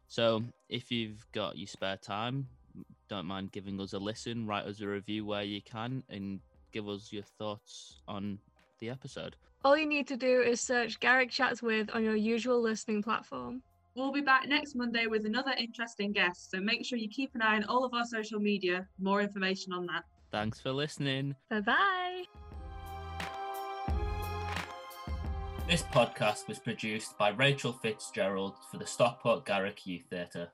So 0.08 0.42
if 0.68 0.90
you've 0.90 1.24
got 1.32 1.56
your 1.56 1.68
spare 1.68 1.96
time, 1.96 2.48
don't 3.08 3.26
mind 3.26 3.52
giving 3.52 3.80
us 3.80 3.92
a 3.92 3.98
listen, 3.98 4.46
write 4.46 4.64
us 4.64 4.80
a 4.80 4.86
review 4.86 5.24
where 5.24 5.44
you 5.44 5.60
can, 5.62 6.02
and 6.08 6.40
give 6.72 6.88
us 6.88 7.12
your 7.12 7.22
thoughts 7.22 8.00
on 8.08 8.38
the 8.80 8.90
episode. 8.90 9.36
All 9.64 9.76
you 9.76 9.86
need 9.86 10.06
to 10.08 10.16
do 10.16 10.40
is 10.40 10.60
search 10.60 11.00
Garrick 11.00 11.30
Chats 11.30 11.62
With 11.62 11.90
on 11.92 12.04
your 12.04 12.14
usual 12.14 12.62
listening 12.62 13.02
platform. 13.02 13.62
We'll 13.96 14.12
be 14.12 14.20
back 14.20 14.46
next 14.46 14.76
Monday 14.76 15.06
with 15.08 15.26
another 15.26 15.52
interesting 15.58 16.12
guest, 16.12 16.52
so 16.52 16.60
make 16.60 16.84
sure 16.84 16.98
you 16.98 17.08
keep 17.08 17.34
an 17.34 17.42
eye 17.42 17.56
on 17.56 17.64
all 17.64 17.84
of 17.84 17.92
our 17.92 18.04
social 18.04 18.38
media 18.38 18.86
more 19.00 19.20
information 19.20 19.72
on 19.72 19.86
that. 19.86 20.04
Thanks 20.30 20.60
for 20.60 20.70
listening. 20.70 21.34
Bye 21.50 21.60
bye. 21.60 22.24
This 25.68 25.82
podcast 25.82 26.46
was 26.46 26.60
produced 26.60 27.18
by 27.18 27.30
Rachel 27.30 27.72
Fitzgerald 27.72 28.54
for 28.70 28.78
the 28.78 28.86
Stockport 28.86 29.44
Garrick 29.44 29.86
Youth 29.86 30.04
Theatre. 30.08 30.48